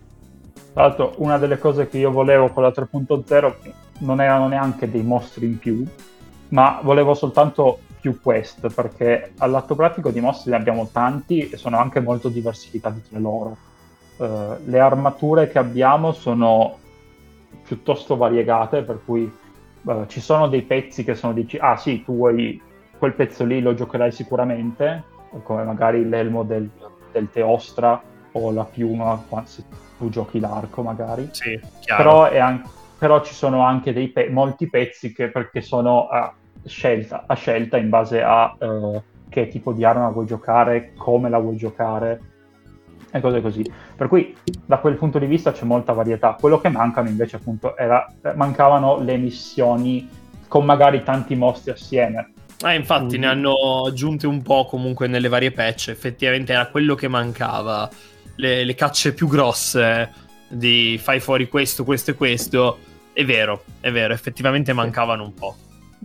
[0.73, 3.53] Tra l'altro, una delle cose che io volevo con la 3.0
[3.99, 5.85] non erano neanche dei mostri in più,
[6.49, 11.79] ma volevo soltanto più quest, perché all'atto pratico di mostri ne abbiamo tanti e sono
[11.79, 13.57] anche molto diversificati tra loro.
[14.17, 16.77] Uh, le armature che abbiamo sono
[17.63, 19.23] piuttosto variegate, per cui
[19.81, 22.61] uh, ci sono dei pezzi che sono dici, ah sì, tu vuoi
[22.95, 25.03] quel pezzo lì lo giocherai sicuramente,
[25.41, 26.69] come magari l'elmo del,
[27.11, 27.99] del Teostra
[28.33, 29.63] o la piuma se
[29.97, 31.27] tu giochi l'arco magari.
[31.31, 32.63] Sì, però, an-
[32.99, 36.07] però, ci sono anche pe- molti pezzi che perché sono...
[36.11, 41.29] Uh, scelta, a scelta in base a uh, che tipo di arma vuoi giocare, come
[41.29, 42.21] la vuoi giocare
[43.11, 43.69] e cose così.
[43.95, 46.35] Per cui da quel punto di vista c'è molta varietà.
[46.39, 50.09] Quello che mancano invece appunto era, mancavano le missioni
[50.47, 52.31] con magari tanti mostri assieme.
[52.61, 53.21] Ah, infatti mm.
[53.21, 53.53] ne hanno
[53.85, 57.89] aggiunte un po' comunque nelle varie patch, effettivamente era quello che mancava,
[58.35, 60.11] le, le cacce più grosse
[60.47, 62.77] di fai fuori questo, questo e questo.
[63.11, 65.55] È vero, è vero, effettivamente mancavano un po'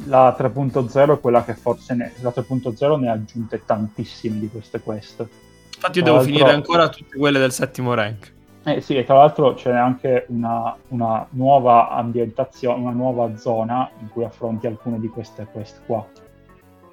[0.06, 4.80] la 3.0 è quella che forse ne, la 3.0 ne ha aggiunte tantissime di queste
[4.80, 5.26] quest.
[5.74, 6.34] Infatti io tra devo l'altro...
[6.34, 8.32] finire ancora tutte quelle del settimo rank.
[8.62, 14.08] Eh sì, e tra l'altro c'è anche una, una, nuova ambientazione, una nuova zona in
[14.08, 16.06] cui affronti alcune di queste quest qua.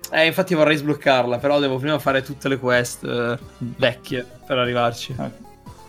[0.10, 5.14] Eh, infatti vorrei sbloccarla, però devo prima fare tutte le quest eh, vecchie per arrivarci.
[5.20, 5.46] Eh.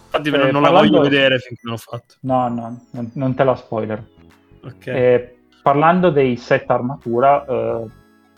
[0.06, 2.14] Infatti non, la voglio vedere finché non l'ho fatto.
[2.20, 4.04] No, no, non, non te la spoiler.
[4.64, 4.86] Ok.
[4.86, 7.84] Eh, parlando dei set armatura, eh,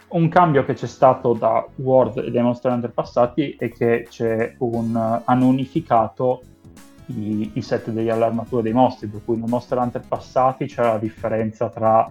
[0.08, 4.08] un cambio che c'è stato da World e dai Monster Hunter passati è che
[4.58, 6.42] un, hanno unificato
[7.06, 10.98] i, i, set degli armature dei mostri, per cui nei Monster Hunter passati c'era la
[10.98, 12.10] differenza tra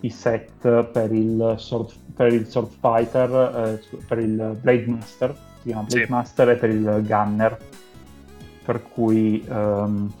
[0.00, 5.68] i set per il Sword, per il sword Fighter, eh, per il Blade Master, si
[5.68, 6.10] chiama Blade sì.
[6.10, 7.58] Master e per il Gunner,
[8.64, 10.12] per cui ehm,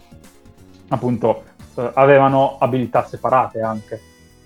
[0.88, 1.44] appunto
[1.76, 4.00] eh, avevano abilità separate anche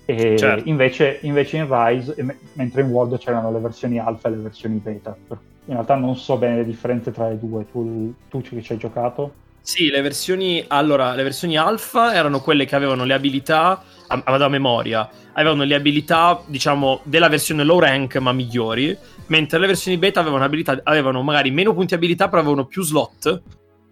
[0.05, 0.69] e certo.
[0.69, 2.15] invece, invece, in Rise,
[2.53, 5.15] mentre in World c'erano le versioni alfa e le versioni beta.
[5.29, 7.65] In realtà non so bene le differenze tra le due.
[7.71, 9.33] Tu, tu che ci hai giocato?
[9.61, 14.47] Sì, le versioni, allora, le versioni alfa erano quelle che avevano le abilità, vado a
[14.47, 18.95] memoria, avevano le abilità, diciamo, della versione low rank ma migliori,
[19.27, 23.41] mentre le versioni beta avevano, abilità, avevano magari meno punti abilità però avevano più slot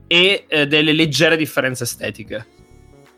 [0.06, 2.46] e eh, delle leggere differenze estetiche.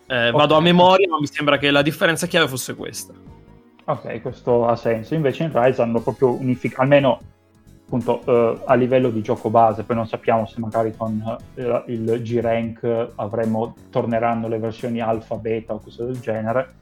[0.08, 0.32] Eh, okay.
[0.32, 3.13] Vado a memoria, ma mi sembra che la differenza chiave fosse questa.
[3.86, 5.15] Ok, questo ha senso.
[5.15, 7.20] Invece in Rise hanno proprio unificato, almeno
[7.86, 12.20] appunto eh, a livello di gioco base, poi non sappiamo se magari con eh, il
[12.22, 16.74] G-Rank avremo, torneranno le versioni alfa, beta o cose del genere.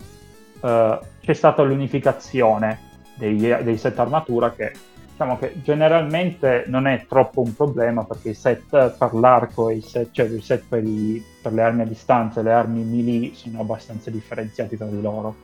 [0.61, 4.71] Eh, c'è stata l'unificazione dei, dei set armatura che
[5.13, 9.81] diciamo che generalmente non è troppo un problema perché i set per l'arco e i
[9.81, 13.33] set, cioè i set per, i, per, le armi a distanza e le armi melee
[13.35, 15.35] sono abbastanza differenziati tra di loro.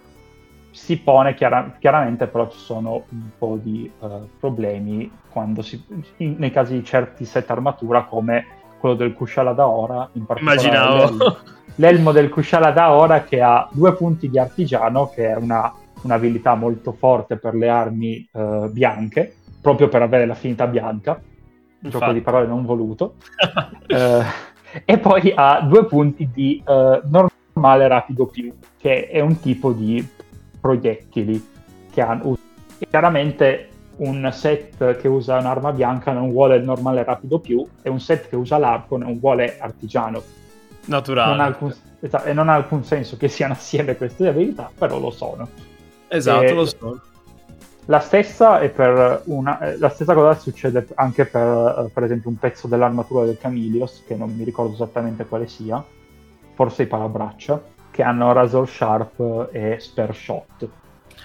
[0.72, 5.84] Si pone chiara, chiaramente però ci sono un po' di uh, problemi quando si,
[6.18, 8.46] in, nei casi di certi set armatura come
[8.80, 11.38] quello del Kushala da ora, in particolare l'elmo,
[11.76, 16.56] l'elmo del Kushala da ora che ha due punti di artigiano che è una un'abilità
[16.56, 21.20] molto forte per le armi uh, bianche proprio per avere l'affinità bianca,
[21.82, 23.16] un gioco di parole non voluto,
[23.88, 24.24] eh,
[24.86, 30.08] e poi ha due punti di eh, normale rapido più, che è un tipo di
[30.60, 31.48] proiettili
[31.92, 32.38] che hanno.
[32.90, 38.00] Chiaramente un set che usa un'arma bianca non vuole il normale rapido più e un
[38.00, 40.22] set che usa l'arco non vuole artigiano.
[40.86, 41.30] Naturale.
[41.32, 45.48] Non alcun, e non ha alcun senso che siano assieme queste abilità, però lo sono.
[46.08, 47.02] Esatto, e, lo sono.
[47.90, 48.62] La stessa,
[49.26, 53.40] una, eh, la stessa, cosa succede anche per, eh, per, esempio, un pezzo dell'armatura del
[53.40, 55.84] Camilios, che non mi ricordo esattamente quale sia,
[56.54, 60.70] forse i parabraccia, che hanno Razor Sharp e Spare Shot.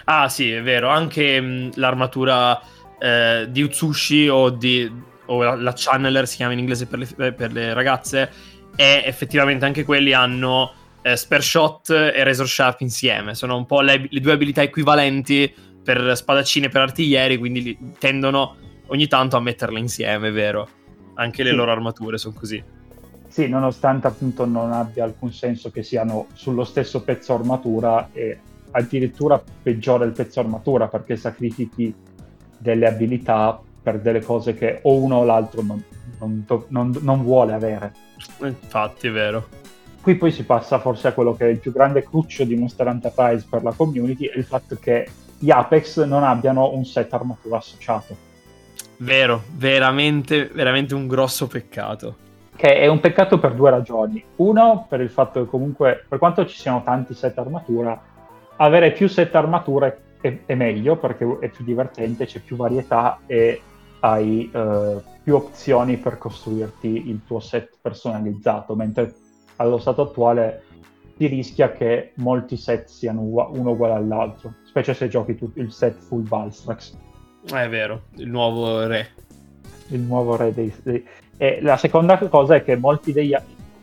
[0.04, 2.58] Ah sì, è vero, anche mh, l'armatura
[2.98, 4.90] eh, di Utsushi o, di,
[5.26, 8.30] o la, la, Channeler si chiama in inglese per le, per le ragazze
[8.74, 10.72] e effettivamente anche quelli hanno
[11.02, 15.72] eh, Spare Shot e Razor Sharp insieme, sono un po' le, le due abilità equivalenti
[15.84, 20.68] per spadaccine e per artiglieri, quindi tendono ogni tanto a metterle insieme, vero?
[21.14, 21.56] Anche le sì.
[21.56, 22.62] loro armature sono così.
[23.28, 28.38] Sì, nonostante appunto non abbia alcun senso che siano sullo stesso pezzo armatura e
[28.70, 31.94] addirittura peggiore il pezzo armatura perché sacrifichi
[32.56, 35.82] delle abilità per delle cose che o uno o l'altro non,
[36.18, 37.92] non, non, non vuole avere.
[38.40, 39.48] Infatti, è vero.
[40.00, 42.86] Qui poi si passa forse a quello che è il più grande cruccio di Monster
[42.86, 47.12] Hunter Rise per la community, è il fatto che gli Apex non abbiano un set
[47.12, 48.16] armatura associato.
[48.98, 52.16] Vero, veramente, veramente un grosso peccato.
[52.56, 54.24] Che è un peccato per due ragioni.
[54.36, 58.00] Uno, per il fatto che comunque, per quanto ci siano tanti set armatura,
[58.56, 63.60] avere più set armature è, è meglio perché è più divertente, c'è più varietà e
[64.00, 69.14] hai uh, più opzioni per costruirti il tuo set personalizzato, mentre
[69.56, 70.63] allo stato attuale
[71.16, 75.98] si rischia che molti set siano uno uguale all'altro, specie se giochi tu il set
[76.00, 76.96] full Valstrax.
[77.44, 79.08] È vero, il nuovo re.
[79.88, 80.74] Il nuovo re dei...
[80.82, 81.04] dei...
[81.36, 83.34] E la seconda cosa è che molti degli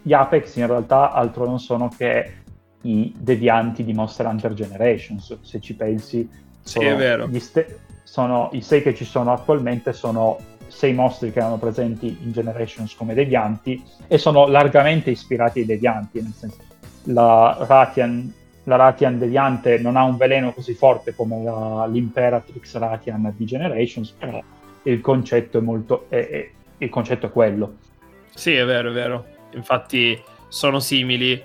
[0.10, 2.40] Apex in realtà altro non sono che
[2.84, 6.28] i devianti di Monster Hunter Generations, se ci pensi.
[6.62, 7.30] Sì, è vero.
[7.40, 12.32] Ste- sono, I sei che ci sono attualmente sono sei mostri che erano presenti in
[12.32, 16.58] Generations come devianti e sono largamente ispirati ai devianti, nel senso
[17.04, 18.32] la Ratian,
[18.64, 24.10] la Ratian deviante non ha un veleno così forte come la, l'Imperatrix Ratian di Generations,
[24.12, 24.42] però
[24.84, 26.06] il concetto è molto...
[26.10, 27.76] È, è, il concetto è quello.
[28.34, 29.26] Sì, è vero, è vero.
[29.54, 31.42] Infatti sono simili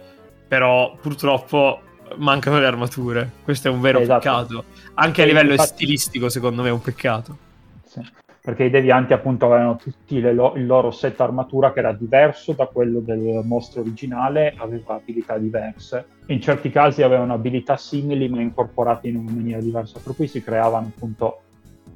[0.49, 1.81] però purtroppo
[2.17, 3.31] mancano le armature.
[3.43, 4.21] Questo è un vero esatto.
[4.21, 4.65] peccato.
[4.95, 5.75] Anche a livello infatti...
[5.75, 7.37] stilistico, secondo me, è un peccato.
[7.85, 8.01] Sì.
[8.47, 12.67] Perché i devianti, appunto, avevano tutti lo- il loro set armatura che era diverso da
[12.67, 16.07] quello del mostro originale, aveva abilità diverse.
[16.27, 20.45] In certi casi avevano abilità simili, ma incorporate in una maniera diversa, per cui si
[20.45, 21.41] creavano appunto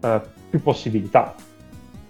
[0.03, 1.37] eh, più possibilità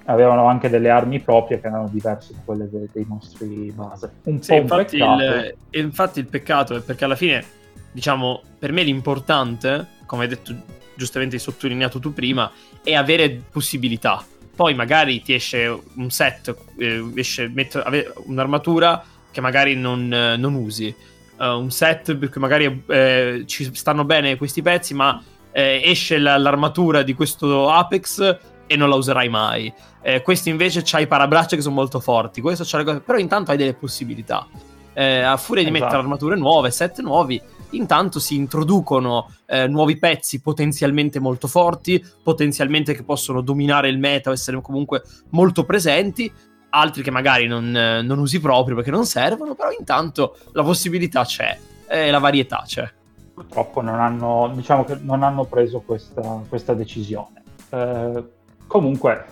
[0.06, 4.10] avevano anche delle armi proprie che erano diverse da quelle de- dei mostri base.
[4.24, 7.44] Un sì, po' infatti, il, infatti il peccato è perché alla fine,
[7.92, 12.50] diciamo, per me l'importante, come hai detto giustamente hai sottolineato tu prima,
[12.82, 14.24] è avere possibilità.
[14.54, 17.82] Poi magari ti esce un set, eh, esce metto,
[18.26, 20.94] un'armatura che magari non, non usi.
[21.38, 26.36] Uh, un set perché magari eh, ci stanno bene questi pezzi, ma eh, esce la,
[26.36, 29.72] l'armatura di questo Apex e non la userai mai.
[30.02, 33.18] Eh, questo invece c'ha i parabraccia che sono molto forti, questo c'ha le cose, però
[33.18, 34.46] intanto hai delle possibilità.
[34.92, 35.84] Eh, a furia di esatto.
[35.84, 37.40] mettere armature nuove, set nuovi,
[37.70, 44.30] intanto si introducono eh, nuovi pezzi potenzialmente molto forti, potenzialmente che possono dominare il meta
[44.30, 46.30] o essere comunque molto presenti,
[46.70, 51.58] altri che magari non, non usi proprio perché non servono, però intanto la possibilità c'è
[51.88, 52.88] e la varietà c'è.
[53.34, 57.42] Purtroppo non hanno, diciamo che non hanno preso questa, questa decisione.
[57.70, 58.38] Eh,
[58.70, 59.24] Comunque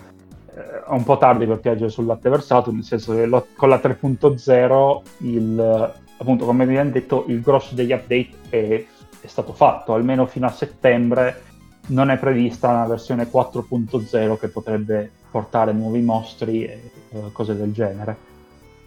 [0.53, 3.69] è eh, un po' tardi per piangere sul latte versato, nel senso che lo, con
[3.69, 8.85] la 3.0 il, appunto come abbiamo detto il grosso degli update è,
[9.21, 11.43] è, stato fatto, almeno fino a settembre
[11.87, 17.71] non è prevista una versione 4.0 che potrebbe portare nuovi mostri e uh, cose del
[17.71, 18.27] genere.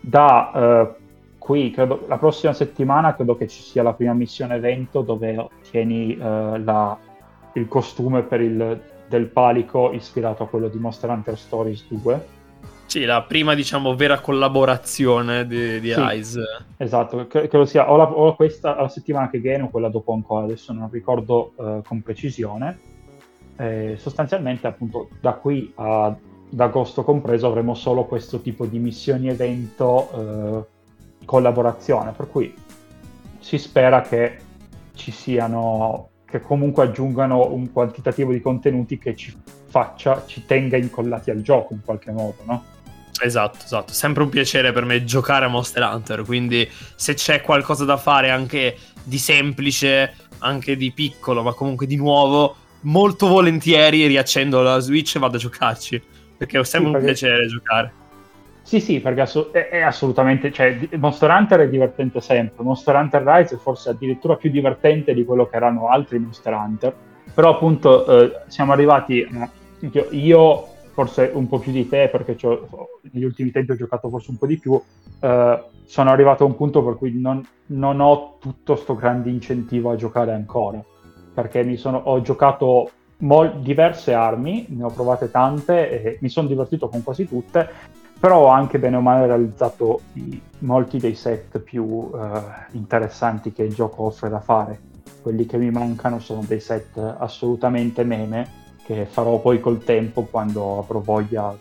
[0.00, 1.02] Da uh,
[1.38, 6.12] qui, credo, la prossima settimana credo che ci sia la prima missione evento dove ottieni
[6.12, 6.96] uh, la,
[7.54, 8.80] il costume il
[9.12, 12.26] del palico ispirato a quello di Monster Hunter Stories 2.
[12.92, 16.42] Sì, la prima, diciamo, vera collaborazione di, di sì, Rise.
[16.76, 20.44] Esatto, credo sia o, la, o, questa la settimana che viene o quella dopo ancora,
[20.44, 22.78] adesso non ricordo uh, con precisione.
[23.56, 26.16] Eh, sostanzialmente, appunto, da qui ad
[26.54, 32.54] agosto compreso avremo solo questo tipo di missioni evento uh, collaborazione, per cui
[33.38, 34.36] si spera che
[34.94, 39.34] ci siano che comunque aggiungano un quantitativo di contenuti che ci
[39.64, 42.71] faccia, ci tenga incollati al gioco in qualche modo, no?
[43.20, 43.92] Esatto, esatto.
[43.92, 46.22] Sempre un piacere per me giocare a Monster Hunter.
[46.22, 51.96] Quindi, se c'è qualcosa da fare anche di semplice, anche di piccolo, ma comunque di
[51.96, 56.02] nuovo, molto volentieri riaccendo la Switch e vado a giocarci.
[56.36, 56.98] Perché è sempre sì, perché...
[56.98, 57.92] un piacere giocare.
[58.62, 63.56] Sì, sì, perché è, è, assolutamente, cioè, Monster Hunter è divertente sempre, Monster Hunter Rise
[63.56, 66.94] è forse addirittura più divertente di quello che erano altri Monster Hunter,
[67.34, 69.28] però appunto eh, siamo arrivati,
[69.80, 72.36] io, io, forse un po' più di te, perché
[73.10, 74.80] negli ultimi tempi ho giocato forse un po' di più,
[75.20, 79.90] eh, sono arrivato a un punto per cui non, non ho tutto questo grande incentivo
[79.90, 80.82] a giocare ancora.
[81.32, 86.88] perché sono, ho giocato mol- diverse armi, ne ho provate tante e mi sono divertito
[86.88, 87.68] con quasi tutte,
[88.18, 92.10] però ho anche bene o male realizzato i, molti dei set più uh,
[92.72, 94.78] interessanti che il gioco offre da fare.
[95.22, 98.60] Quelli che mi mancano sono dei set assolutamente meme
[98.94, 101.56] che farò poi col tempo quando avrò voglia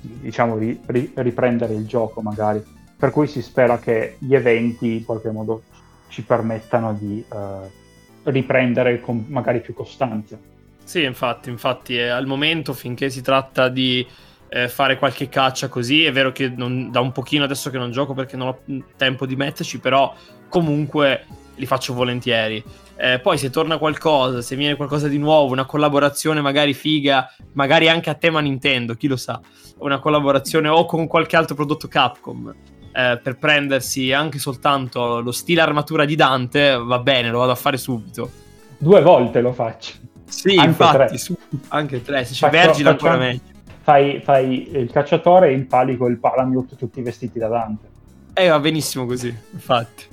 [0.00, 0.80] di diciamo, ri-
[1.14, 2.62] riprendere il gioco magari.
[2.96, 5.62] Per cui si spera che gli eventi in qualche modo
[6.08, 10.36] ci permettano di uh, riprendere con magari più costanza.
[10.82, 14.06] Sì, infatti, infatti al momento finché si tratta di
[14.48, 17.90] eh, fare qualche caccia così, è vero che non, da un pochino adesso che non
[17.90, 18.58] gioco perché non ho
[18.96, 20.14] tempo di metterci, però
[20.48, 22.64] comunque li faccio volentieri.
[23.00, 27.88] Eh, poi se torna qualcosa, se viene qualcosa di nuovo, una collaborazione magari figa, magari
[27.88, 29.40] anche a tema Nintendo, chi lo sa,
[29.78, 32.52] una collaborazione o con qualche altro prodotto Capcom,
[32.92, 37.54] eh, per prendersi anche soltanto lo stile armatura di Dante, va bene, lo vado a
[37.54, 38.28] fare subito.
[38.76, 39.92] Due volte lo faccio.
[40.24, 41.18] Sì, anche infatti, tre.
[41.18, 41.36] Su,
[41.68, 42.24] anche tre.
[42.24, 43.40] Se c'è Vergine ancora meglio.
[43.80, 47.88] Fai, fai, il cacciatore e impali col Palamute tutti vestiti da Dante.
[48.34, 50.04] Eh, va benissimo così, infatti.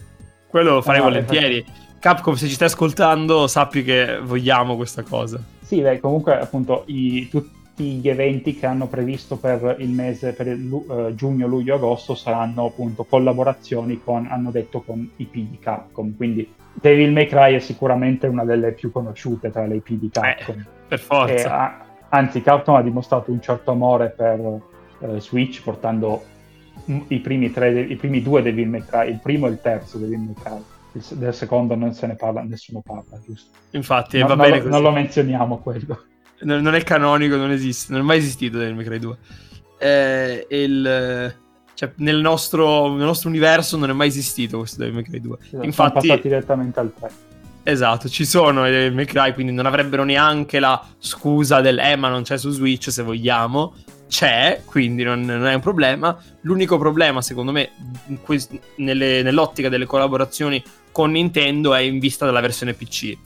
[0.47, 1.57] Quello lo farei ah, volentieri.
[1.57, 1.84] Infatti.
[2.05, 5.41] Capcom, se ci stai ascoltando, sappi che vogliamo questa cosa.
[5.59, 10.45] Sì, beh, comunque, appunto, i, tutti gli eventi che hanno previsto per il mese, per
[10.45, 16.15] il, uh, giugno, luglio, agosto, saranno appunto collaborazioni con, hanno detto, con IP di Capcom.
[16.15, 20.59] Quindi Devil May Cry è sicuramente una delle più conosciute tra le IP di Capcom.
[20.59, 21.33] Eh, per forza.
[21.33, 26.23] E, a, anzi, Capcom ha dimostrato un certo amore per uh, Switch portando
[27.07, 30.19] i primi, tre, i primi due Devil May Cry, il primo e il terzo Devil
[30.19, 30.73] May Cry.
[30.95, 33.49] Il, del secondo non se ne parla, nessuno parla, giusto?
[33.71, 36.05] Infatti, no, va non, bene lo, non lo menzioniamo quello.
[36.41, 39.17] Non, non, è canonico, non esiste, non è mai esistito May Cry 2.
[39.77, 41.35] Eh, il
[41.75, 45.37] cioè, nel nostro, nel nostro, universo non è mai esistito questo May Cry 2.
[45.39, 47.11] Esatto, Infatti, sono passati direttamente al 3.
[47.67, 52.23] Esatto, ci sono i Cry, quindi non avrebbero neanche la scusa del eh, ma non
[52.23, 53.73] c'è su Switch se vogliamo.
[54.07, 56.17] C'è, quindi non, non è un problema.
[56.41, 57.71] L'unico problema, secondo me,
[58.21, 60.63] que- nelle, nell'ottica delle collaborazioni
[60.95, 63.17] con Nintendo è in vista della versione PC.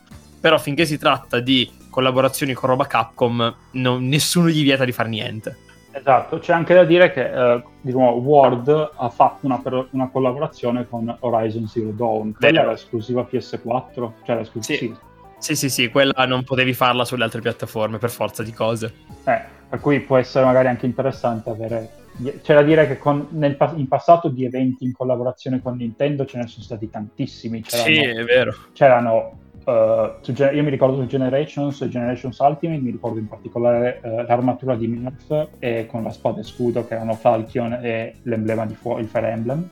[0.41, 5.07] Però finché si tratta di collaborazioni con roba Capcom, no, nessuno gli vieta di fare
[5.07, 5.57] niente.
[5.91, 10.87] Esatto, c'è anche da dire che eh, diciamo, Word ha fatto una, per, una, collaborazione
[10.89, 14.95] con Horizon Zero Dawn, quella era esclusiva PS4, cioè era esclusiva.
[15.37, 15.53] Sì.
[15.53, 18.93] sì, sì, sì, quella non potevi farla sulle altre piattaforme per forza di cose.
[19.25, 21.98] Eh, per cui può essere magari anche interessante avere...
[22.41, 26.37] C'è da dire che con, nel, in passato di eventi in collaborazione con Nintendo ce
[26.37, 27.61] ne sono stati tantissimi.
[27.61, 28.55] C'erano, sì, è vero.
[28.73, 34.23] C'erano Uh, io mi ricordo su Generations e Generations Ultimate, mi ricordo in particolare uh,
[34.25, 38.73] l'armatura di Mirth e con la spada e scudo che erano Falchion e l'emblema di
[38.73, 39.67] fuoco, il Fire Emblem.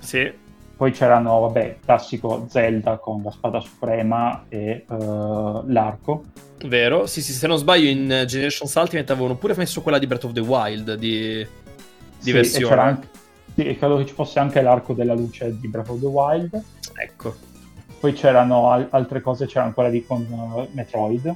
[0.00, 0.32] Sì.
[0.76, 6.22] Poi c'erano, vabbè, classico Zelda con la spada suprema e uh, l'arco.
[6.64, 10.24] Vero, sì, sì, se non sbaglio in Generations Ultimate avevano pure messo quella di Breath
[10.24, 11.46] of the Wild di,
[12.24, 12.80] di sì, versione.
[12.80, 13.08] Anche,
[13.54, 16.62] sì, credo che ci fosse anche l'arco della luce di Breath of the Wild.
[16.96, 17.34] Ecco.
[18.00, 21.34] Poi c'erano al- altre cose, c'erano quella di con uh, Metroid.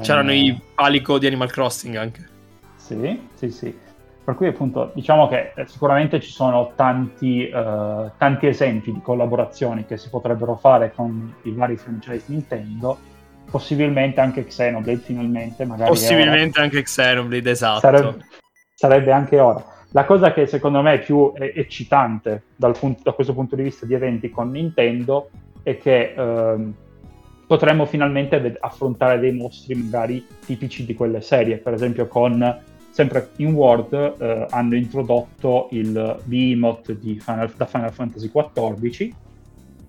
[0.00, 2.28] C'erano i palico di Animal Crossing anche.
[2.76, 3.76] Sì, sì, sì.
[4.22, 9.84] Per cui appunto diciamo che eh, sicuramente ci sono tanti, uh, tanti esempi di collaborazioni
[9.86, 12.98] che si potrebbero fare con i vari franchise Nintendo
[13.50, 18.26] possibilmente anche Xenoblade finalmente magari possibilmente anche Xenoblade esatto sarebbe,
[18.74, 22.42] sarebbe, anche ora la cosa che secondo me è più eccitante
[22.78, 25.30] punto, da questo punto di vista di eventi con Nintendo
[25.62, 26.74] e che ehm,
[27.46, 32.58] potremmo finalmente affrontare dei mostri magari tipici di quelle serie, per esempio con
[32.90, 39.14] sempre in World eh, hanno introdotto il Behemoth Final, da Final Fantasy XIV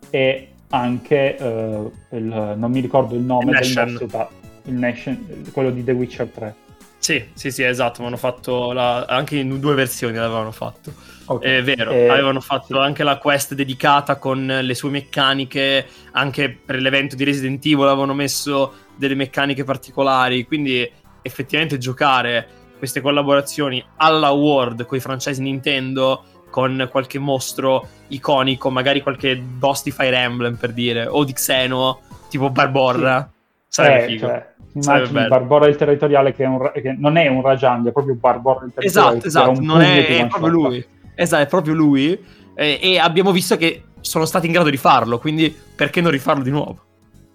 [0.10, 4.30] e anche eh, il, non mi ricordo il nome il del mostro da,
[4.64, 6.56] il Nation, quello di The Witcher 3
[7.02, 9.06] sì, sì, sì, esatto, hanno fatto la...
[9.06, 10.93] anche in due versioni l'avevano fatto.
[11.26, 11.58] Okay.
[11.58, 12.80] È vero, eh, avevano fatto sì.
[12.80, 18.14] anche la quest dedicata con le sue meccaniche, anche per l'evento di Resident Evil avevano
[18.14, 20.88] messo delle meccaniche particolari, quindi
[21.24, 22.47] effettivamente giocare
[22.78, 29.82] queste collaborazioni alla World con i franchise Nintendo con qualche mostro iconico, magari qualche boss
[29.82, 33.41] di Fire Emblem per dire, o di Xeno, tipo Barborra, sì.
[33.72, 34.28] Sarebbe eh, figo.
[34.28, 38.15] Cioè Immagini Barbora il territoriale che, è un, che, non è un Rajang, è proprio
[38.15, 39.17] Barbora il territoriale.
[39.17, 40.86] Esatto, esatto, non è, è proprio lui.
[41.15, 42.17] Esatto, è proprio lui.
[42.53, 46.43] E, e, abbiamo visto che sono stati in grado di farlo, quindi perché non rifarlo
[46.43, 46.80] di nuovo?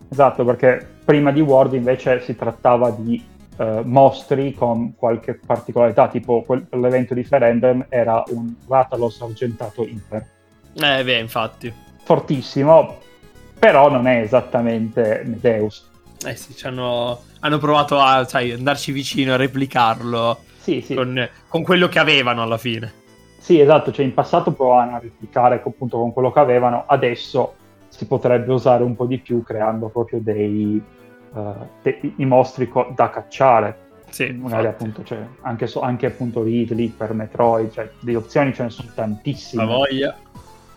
[0.09, 3.22] Esatto, perché prima di Ward invece si trattava di
[3.57, 10.26] uh, mostri con qualche particolarità, tipo quel, l'evento di Ferendem era un Ratalos argentato Inter.
[10.74, 11.72] Eh beh, infatti.
[12.03, 12.99] Fortissimo,
[13.59, 15.95] però non è esattamente Medeus
[16.25, 20.95] Eh sì, hanno, hanno, provato a sai, andarci vicino, a replicarlo sì, sì.
[20.95, 22.93] Con, con, quello che avevano alla fine.
[23.39, 27.55] Sì, esatto, cioè in passato provavano a replicare appunto con quello che avevano, adesso
[27.87, 30.83] si potrebbe usare un po' di più creando proprio dei,
[31.33, 33.85] uh, dei i mostri co- da cacciare.
[34.09, 34.85] Sì, magari infatti.
[34.85, 38.91] appunto cioè, anche, so, anche appunto Ridley per Metroid, cioè di opzioni ce ne sono
[38.93, 39.64] tantissime.
[39.64, 40.17] La voglia.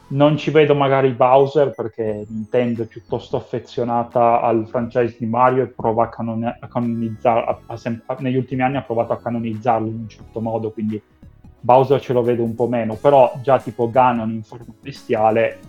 [0.10, 5.68] Non ci vedo magari Bowser perché Nintendo è piuttosto affezionata al franchise di Mario e
[5.68, 7.62] prova a, canon- a canonizzarlo.
[8.20, 11.02] negli ultimi anni ha provato a canonizzarlo in un certo modo, quindi
[11.62, 15.60] Bowser ce lo vedo un po' meno, però già tipo Ganon in forma bestiale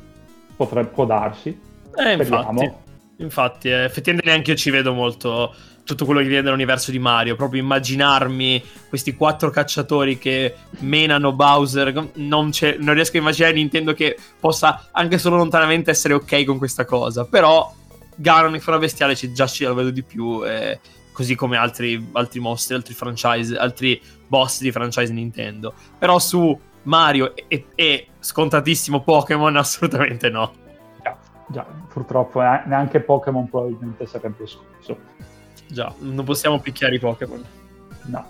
[0.56, 1.60] potrebbe può darsi.
[1.96, 2.72] Eh, infatti,
[3.16, 5.52] infatti eh, effettivamente neanche io ci vedo molto
[5.90, 7.36] tutto quello che viene dall'universo di Mario.
[7.36, 11.92] Proprio immaginarmi questi quattro cacciatori che menano Bowser.
[11.92, 16.84] Non, non, riesco a immaginare Nintendo che possa anche solo lontanamente essere ok con questa
[16.84, 17.24] cosa.
[17.24, 17.72] Però
[18.14, 20.46] Ganon in forma bestiale già ci lo vedo di più.
[20.46, 20.78] Eh,
[21.12, 25.74] così come altri, altri mostri, altri franchise, altri boss di franchise Nintendo.
[25.98, 30.52] Però su Mario e, e scontatissimo Pokémon assolutamente no.
[31.48, 34.96] Già, purtroppo eh, neanche Pokémon probabilmente sarebbe escluso.
[35.70, 37.44] Già, non possiamo picchiare i Pokémon.
[38.06, 38.26] No,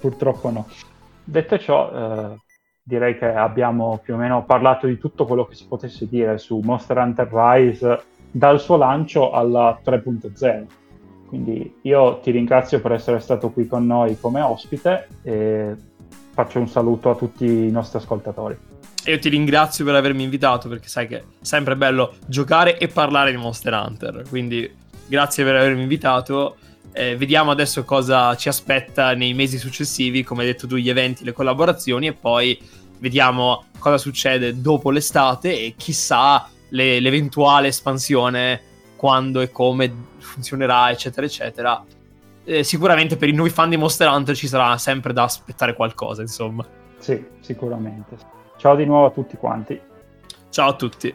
[0.00, 0.66] purtroppo no.
[1.22, 2.36] Detto ciò, eh,
[2.82, 6.60] direi che abbiamo più o meno parlato di tutto quello che si potesse dire su
[6.62, 10.66] Monster Hunter Rise dal suo lancio alla 3.0.
[11.26, 15.74] Quindi io ti ringrazio per essere stato qui con noi come ospite e
[16.30, 18.56] faccio un saluto a tutti i nostri ascoltatori.
[19.04, 22.88] E io ti ringrazio per avermi invitato perché sai che è sempre bello giocare e
[22.88, 24.24] parlare di Monster Hunter.
[24.28, 24.70] Quindi
[25.06, 26.56] grazie per avermi invitato.
[26.92, 31.24] Eh, vediamo adesso cosa ci aspetta nei mesi successivi, come hai detto tu, gli eventi,
[31.24, 32.58] le collaborazioni e poi
[32.98, 38.60] vediamo cosa succede dopo l'estate e chissà le, l'eventuale espansione,
[38.96, 41.84] quando e come funzionerà, eccetera, eccetera.
[42.44, 46.22] Eh, sicuramente per i nuovi fan di Monster Hunter ci sarà sempre da aspettare qualcosa,
[46.22, 46.64] insomma.
[46.98, 48.16] Sì, sicuramente.
[48.56, 49.78] Ciao di nuovo a tutti quanti.
[50.48, 51.14] Ciao a tutti.